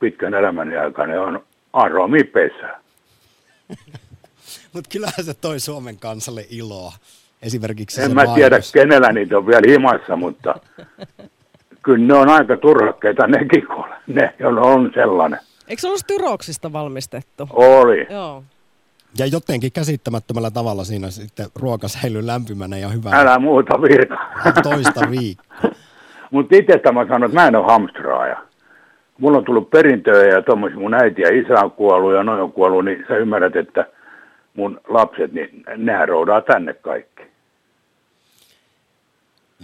[0.00, 2.80] pitkän elämäni aikana, on aromipesä.
[4.72, 6.92] Mutta kyllähän se toi Suomen kansalle iloa.
[7.42, 8.34] Esimerkiksi En mä mainos.
[8.34, 10.54] tiedä, kenellä niitä on vielä himassa, mutta
[11.82, 15.38] kyllä ne on aika turhakkeita nekin, kun ne on sellainen.
[15.68, 17.48] Eikö se ollut styroksista valmistettu?
[17.50, 18.06] Oli.
[18.10, 18.44] Joo.
[19.18, 23.20] Ja jotenkin käsittämättömällä tavalla siinä sitten ruoka säilyy lämpimänä ja hyvänä.
[23.20, 24.18] Älä muuta virka.
[24.62, 25.70] Toista viikkoa.
[26.30, 28.36] Mutta itse mä sanon, että mä en ole hamstraaja.
[29.18, 32.52] Mulla on tullut perintöä ja tuommoisia mun äiti ja isä on kuollut ja noin on
[32.52, 33.86] kuollut, niin sä ymmärrät, että–
[34.58, 37.22] mun lapset, niin nehän roudaa tänne kaikki.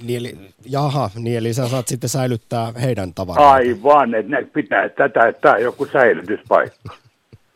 [0.02, 3.52] Niin eli, jaha, niin eli sä saat sitten säilyttää heidän tavaraa.
[3.52, 6.94] Aivan, että ne pitää tätä, että tämä on joku säilytyspaikka.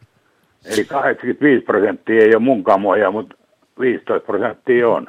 [0.72, 3.34] Eli 85 prosenttia ei ole mun kamoja, mutta
[3.80, 5.06] 15 prosenttia on.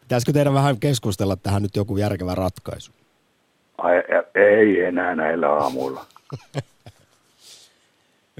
[0.00, 2.92] Pitäisikö teidän vähän keskustella tähän nyt joku järkevä ratkaisu?
[3.78, 3.96] Ai,
[4.34, 6.06] ei enää näillä aamuilla.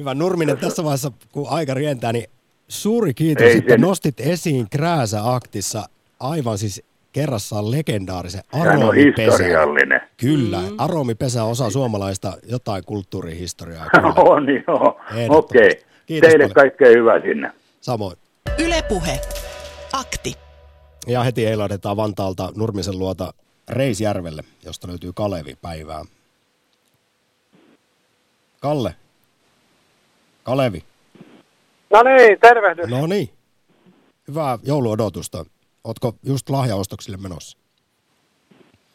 [0.01, 2.31] Hyvä Nurminen, tässä vaiheessa kun aika rientää, niin
[2.73, 3.81] Suuri kiitos, Ei että sen...
[3.81, 5.89] nostit esiin Krääsä-aktissa
[6.21, 9.33] aivan siis kerrassaan legendaarisen aromipesän.
[9.33, 10.01] historiallinen.
[10.17, 10.75] Kyllä, mm.
[10.79, 13.87] aromipesä on osa suomalaista jotain kulttuurihistoriaa.
[13.95, 14.15] Kyllä.
[14.17, 15.67] on joo, okei.
[15.69, 15.71] Okay.
[16.07, 16.51] Teille paljon.
[16.51, 17.53] kaikkea hyvää sinne.
[17.81, 18.17] Samoin.
[18.59, 19.21] Ylepuhe.
[19.93, 20.35] Akti.
[21.07, 23.35] Ja heti heilahdetaan Vantaalta Nurmisen luota
[23.69, 26.05] Reisjärvelle, josta löytyy Kalevi päivää.
[28.61, 28.95] Kalle.
[30.43, 30.92] Kalevi.
[31.93, 32.91] No niin, tervehdys.
[32.91, 33.29] No niin.
[34.29, 35.45] Hyvää jouluodotusta.
[35.85, 37.59] Ootko just lahjaostoksille menossa?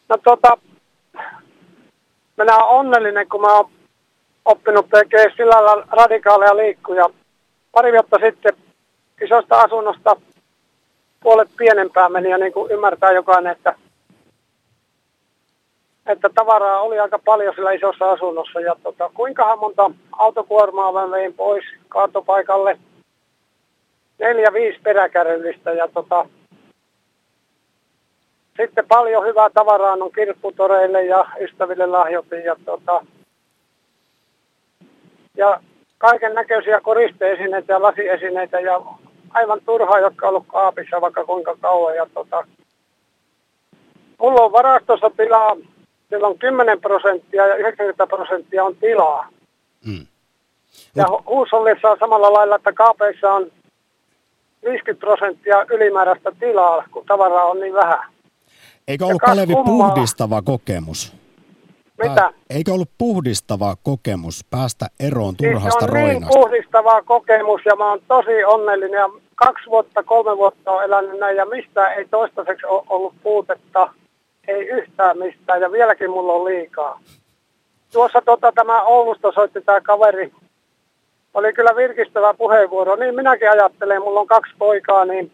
[0.08, 0.58] No tota,
[2.36, 3.70] minä olen onnellinen, kun mä oon
[4.44, 7.10] oppinut tekemään sillä lailla radikaaleja liikkuja
[7.72, 8.52] pari vuotta sitten
[9.24, 10.16] isosta asunnosta
[11.22, 13.74] puolet pienempää meni ja niin kuin ymmärtää jokainen, että,
[16.06, 18.60] että tavaraa oli aika paljon sillä isossa asunnossa.
[18.60, 22.78] Ja tota, kuinkahan monta autokuormaa mä vein pois kaatopaikalle?
[24.18, 26.26] Neljä, viisi peräkärryllistä ja tota,
[28.56, 33.04] sitten paljon hyvää tavaraa on kirpputoreille ja ystäville lahjoitin ja, tota,
[35.36, 35.60] ja
[35.98, 38.82] kaiken näköisiä koristeesineitä ja lasiesineitä ja
[39.30, 41.96] aivan turhaa, jotka on ollut kaapissa vaikka kuinka kauan.
[41.96, 42.46] Ja tota,
[44.18, 45.56] mulla on varastossa tilaa,
[46.08, 49.28] sillä on 10 prosenttia ja 90 prosenttia on tilaa.
[49.86, 50.06] Mm.
[50.94, 53.50] Ja hu- huushollissa on samalla lailla, että kaapeissa on
[54.64, 57.98] 50 prosenttia ylimääräistä tilaa, kun tavaraa on niin vähän.
[58.88, 59.90] Eikö ollut Kalevi kummaa.
[59.90, 61.12] puhdistava kokemus?
[62.02, 62.32] Mitä?
[62.50, 66.38] Eikö ollut puhdistava kokemus päästä eroon Siis turhasta se on niin roinasta?
[66.38, 71.36] puhdistava kokemus ja mä oon tosi onnellinen ja kaksi vuotta, kolme vuotta on elänyt näin
[71.36, 73.88] ja mistään ei toistaiseksi ole ollut puutetta,
[74.48, 77.00] ei yhtään mistään ja vieläkin mulla on liikaa.
[77.92, 80.32] Tuossa tota, tämä Oulusta soitti tämä kaveri,
[81.38, 85.32] oli kyllä virkistävä puheenvuoro, niin minäkin ajattelen, mulla on kaksi poikaa, niin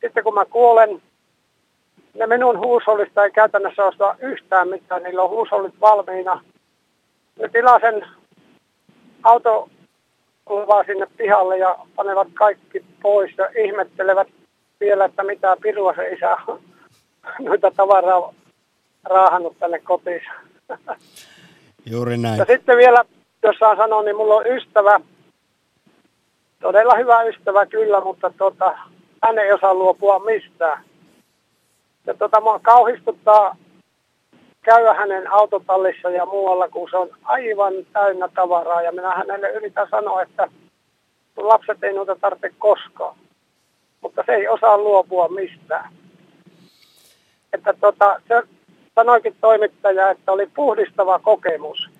[0.00, 1.02] sitten kun mä kuolen,
[2.14, 6.44] ne minun huusollista ei käytännössä osta yhtään mitään, niillä on huusollit valmiina.
[7.38, 8.06] Ne tilaa sen
[9.22, 9.68] auto
[10.48, 14.28] luvaa sinne pihalle ja panevat kaikki pois ja ihmettelevät
[14.80, 16.60] vielä, että mitä pirua se isä on
[17.38, 18.34] noita tavaraa
[19.04, 20.22] raahannut tänne kotiin.
[21.86, 22.38] Juuri näin.
[22.38, 23.04] Ja sitten vielä,
[23.42, 25.00] jos saan sanoa, niin mulla on ystävä,
[26.60, 28.78] todella hyvä ystävä kyllä, mutta tota,
[29.22, 30.84] hän ei osaa luopua mistään.
[32.06, 33.56] Ja tota, mua kauhistuttaa
[34.62, 38.82] käydä hänen autotallissa ja muualla, kun se on aivan täynnä tavaraa.
[38.82, 40.48] Ja minä hänelle yritän sanoa, että
[41.34, 43.16] sun lapset ei noita tarvitse koskaan.
[44.00, 45.92] Mutta se ei osaa luopua mistään.
[47.52, 48.42] Että tota, se
[48.94, 51.90] sanoikin toimittaja, että oli puhdistava kokemus.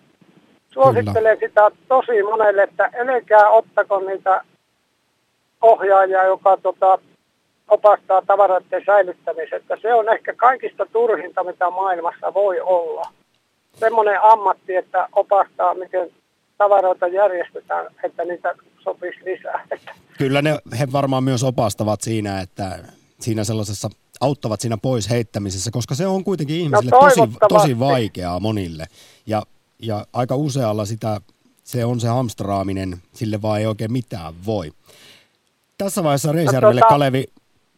[0.70, 4.44] Suosittelen sitä tosi monelle, että älkää ottako niitä
[5.62, 6.98] ohjaajia, joka tota,
[7.68, 9.76] opastaa tavaroiden säilyttämisestä.
[9.82, 13.02] Se on ehkä kaikista turhinta, mitä maailmassa voi olla.
[13.74, 16.10] Semmoinen ammatti, että opastaa, miten
[16.58, 19.66] tavaroita järjestetään, että niitä sopisi lisää.
[20.18, 22.78] Kyllä ne, he varmaan myös opastavat siinä, että
[23.20, 23.90] siinä sellaisessa
[24.20, 27.54] auttavat siinä pois heittämisessä, koska se on kuitenkin ihmisille tosi, toivottavasti.
[27.54, 28.86] tosi vaikeaa monille.
[29.26, 29.42] Ja,
[29.78, 31.20] ja aika usealla sitä,
[31.64, 34.70] se on se hamstraaminen, sille vaan ei oikein mitään voi.
[35.84, 37.24] Tässä vaiheessa Reisjärvelle, tota- Kalevi,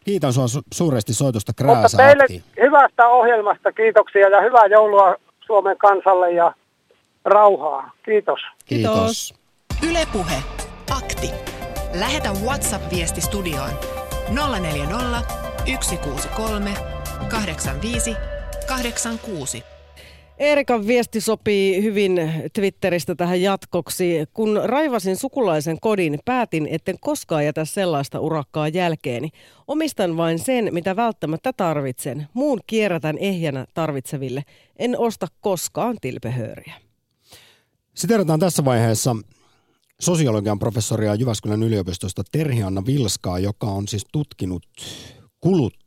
[0.05, 2.25] kiitän sinua su- suuresti soitosta Krääsä teille
[2.61, 5.15] hyvästä ohjelmasta kiitoksia ja hyvää joulua
[5.47, 6.55] Suomen kansalle ja
[7.25, 7.91] rauhaa.
[8.05, 8.41] Kiitos.
[8.65, 9.35] Kiitos.
[9.91, 10.43] Ylepuhe
[10.97, 11.31] Akti.
[12.01, 13.71] Lähetä WhatsApp-viesti studioon
[14.61, 15.23] 040
[15.81, 16.71] 163
[17.31, 18.17] 85
[18.69, 19.65] 86.
[20.43, 24.27] Eerikan viesti sopii hyvin Twitteristä tähän jatkoksi.
[24.33, 29.31] Kun raivasin sukulaisen kodin, päätin, etten koskaan jätä sellaista urakkaa jälkeeni.
[29.69, 32.27] Omistan vain sen, mitä välttämättä tarvitsen.
[32.35, 34.43] Muun kierrätän ehjänä tarvitseville.
[34.77, 36.75] En osta koskaan tilpehööriä.
[37.95, 39.17] Siteerataan tässä vaiheessa
[40.01, 44.67] sosiologian professoria Jyväskylän yliopistosta Terhi-Anna Vilskaa, joka on siis tutkinut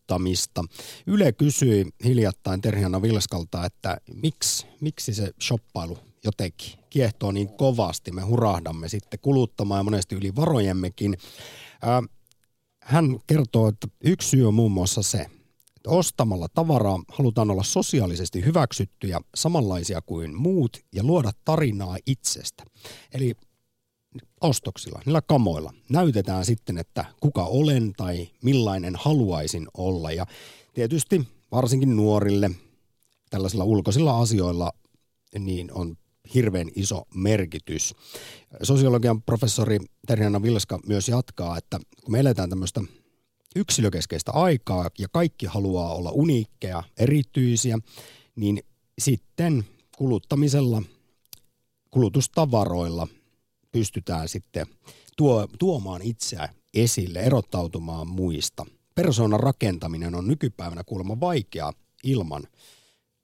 [0.06, 0.64] kuluttamista.
[1.08, 8.12] Yle kysyi hiljattain Terhi-Anna Vilskalta, että miksi, miksi se shoppailu jotenkin kiehtoo niin kovasti.
[8.12, 11.18] Me hurahdamme sitten kuluttamaan ja monesti yli varojemmekin.
[12.84, 15.18] Hän kertoo, että yksi syy on muun muassa se,
[15.76, 22.64] että ostamalla tavaraa halutaan olla sosiaalisesti hyväksyttyjä, samanlaisia kuin muut ja luoda tarinaa itsestä.
[23.14, 23.34] Eli
[24.42, 30.12] ostoksilla, niillä kamoilla näytetään sitten, että kuka olen tai millainen haluaisin olla.
[30.12, 30.26] Ja
[30.74, 32.52] tietysti varsinkin nuorille
[33.30, 34.72] tällaisilla ulkoisilla asioilla
[35.40, 35.98] niin on
[36.34, 37.94] hirveän iso merkitys.
[38.64, 42.82] Sosiologian professori Terjana Vilska myös jatkaa, että kun me eletään tämmöistä
[43.56, 47.80] yksilökeskeistä aikaa ja kaikki haluaa olla uniikkeja, erityisiä,
[48.36, 48.64] niin
[49.00, 49.66] sitten
[49.98, 50.82] kuluttamisella,
[51.92, 53.08] kulutustavaroilla
[53.76, 54.68] pystytään sitten
[55.18, 58.66] tuo, tuomaan itseä esille, erottautumaan muista.
[58.96, 61.74] Persoonan rakentaminen on nykypäivänä kuulemma vaikeaa
[62.04, 62.44] ilman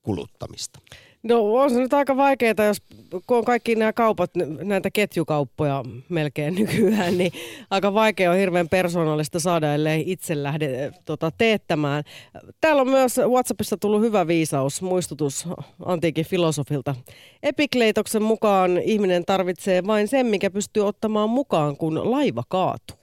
[0.02, 0.80] kuluttamista.
[1.24, 2.82] No on se nyt aika vaikeaa, jos
[3.28, 4.32] kun on kaikki nämä kaupat,
[4.64, 7.32] näitä ketjukauppoja melkein nykyään, niin
[7.70, 12.04] aika vaikea on hirveän persoonallista saada, ellei itse lähde tota, teettämään.
[12.62, 15.46] Täällä on myös WhatsAppissa tullut hyvä viisaus, muistutus
[15.86, 16.96] antiikin filosofilta.
[17.44, 22.98] Epikleitoksen mukaan ihminen tarvitsee vain sen, mikä pystyy ottamaan mukaan, kun laiva kaatuu.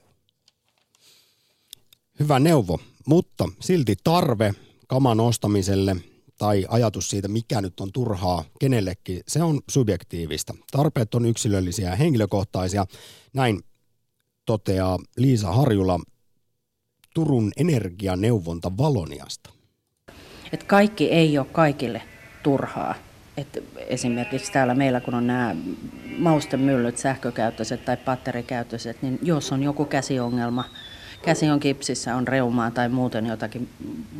[2.19, 4.53] Hyvä neuvo, mutta silti tarve
[4.87, 5.95] kaman ostamiselle
[6.39, 10.53] tai ajatus siitä, mikä nyt on turhaa kenellekin, se on subjektiivista.
[10.71, 12.85] Tarpeet on yksilöllisiä ja henkilökohtaisia.
[13.33, 13.59] Näin
[14.45, 15.99] toteaa Liisa Harjula
[17.13, 19.49] Turun energianeuvonta Valoniasta.
[20.53, 22.01] Et kaikki ei ole kaikille
[22.43, 22.95] turhaa.
[23.37, 25.55] Et esimerkiksi täällä meillä, kun on nämä
[26.17, 30.63] maustemyllyt, sähkökäyttöiset tai batterikäyttöiset, niin jos on joku käsiongelma,
[31.21, 33.69] käsi on kipsissä, on reumaa tai muuten jotakin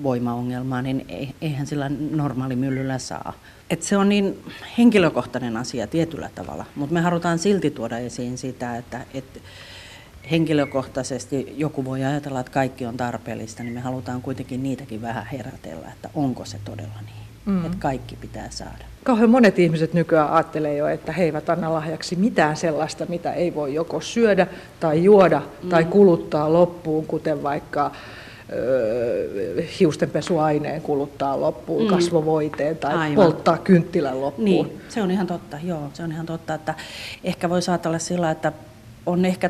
[0.04, 1.06] voimaongelmaa, niin
[1.42, 3.34] eihän sillä normaali myllyllä saa.
[3.70, 4.44] Et se on niin
[4.78, 9.40] henkilökohtainen asia tietyllä tavalla, mutta me halutaan silti tuoda esiin sitä, että, että
[10.32, 15.92] henkilökohtaisesti joku voi ajatella, että kaikki on tarpeellista, niin me halutaan kuitenkin niitäkin vähän herätellä,
[15.92, 17.66] että onko se todella niin, mm.
[17.66, 18.86] että kaikki pitää saada.
[19.04, 23.56] Kauhean monet ihmiset nykyään ajattelee jo, että he eivät anna lahjaksi mitään sellaista, mitä ei
[23.56, 24.48] voi joko syödä
[24.80, 25.70] tai juoda mm.
[25.70, 27.92] tai kuluttaa loppuun, kuten vaikka
[29.80, 31.90] hiustenpesuaineen kuluttaa loppuun, mm.
[31.90, 33.16] kasvovoiteen tai Aivan.
[33.16, 34.46] polttaa kynttilän loppuun.
[34.46, 36.76] Niin, se on ihan totta, joo, se on ihan totta, että
[37.24, 38.52] ehkä voi ajatella sillä, että
[39.06, 39.50] on ehkä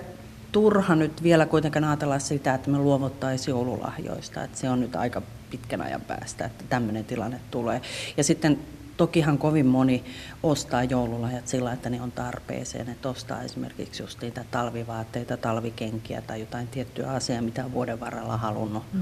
[0.51, 5.21] turha nyt vielä kuitenkaan ajatella sitä, että me luovuttaisiin joululahjoista, että se on nyt aika
[5.49, 7.81] pitkän ajan päästä, että tämmöinen tilanne tulee.
[8.17, 8.59] Ja sitten
[8.99, 10.03] tokihan kovin moni
[10.43, 16.39] ostaa joululahjat sillä, että ne on tarpeeseen, että ostaa esimerkiksi just niitä talvivaatteita, talvikenkiä tai
[16.39, 19.01] jotain tiettyä asiaa, mitä on vuoden varrella halunnut, mm.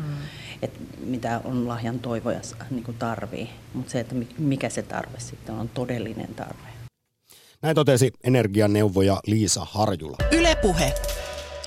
[0.61, 2.39] että mitä on lahjan toivoja
[2.69, 3.49] niin tarvii.
[3.73, 6.67] Mutta se, että mikä se tarve sitten on, todellinen tarve.
[7.61, 10.17] Näin totesi energianeuvoja Liisa Harjula.
[10.31, 10.93] Ylepuhe.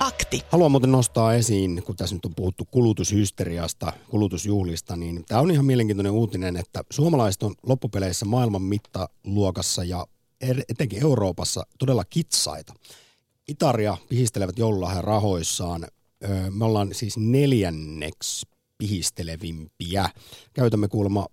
[0.01, 0.41] Akti.
[0.49, 5.65] Haluan muuten nostaa esiin, kun tässä nyt on puhuttu kulutushysteriasta, kulutusjuhlista, niin tämä on ihan
[5.65, 10.07] mielenkiintoinen uutinen, että suomalaiset on loppupeleissä maailman mittaluokassa ja
[10.41, 12.73] er, etenkin Euroopassa todella kitsaita.
[13.47, 15.87] Itaria pihistelevät joululahjan rahoissaan.
[16.49, 18.47] Me ollaan siis neljänneksi
[18.77, 20.09] pihistelevimpiä.
[20.53, 21.27] Käytämme kuulemma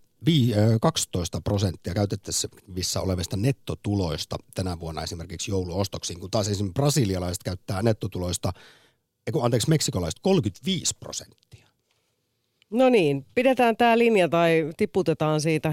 [0.80, 8.52] 12 prosenttia käytettävissä olevista nettotuloista tänä vuonna esimerkiksi jouluostoksiin, kun taas esimerkiksi brasilialaiset käyttää nettotuloista,
[9.40, 11.68] anteeksi, meksikolaiset 35 prosenttia.
[12.70, 15.70] No niin, pidetään tämä linja tai tiputetaan siitä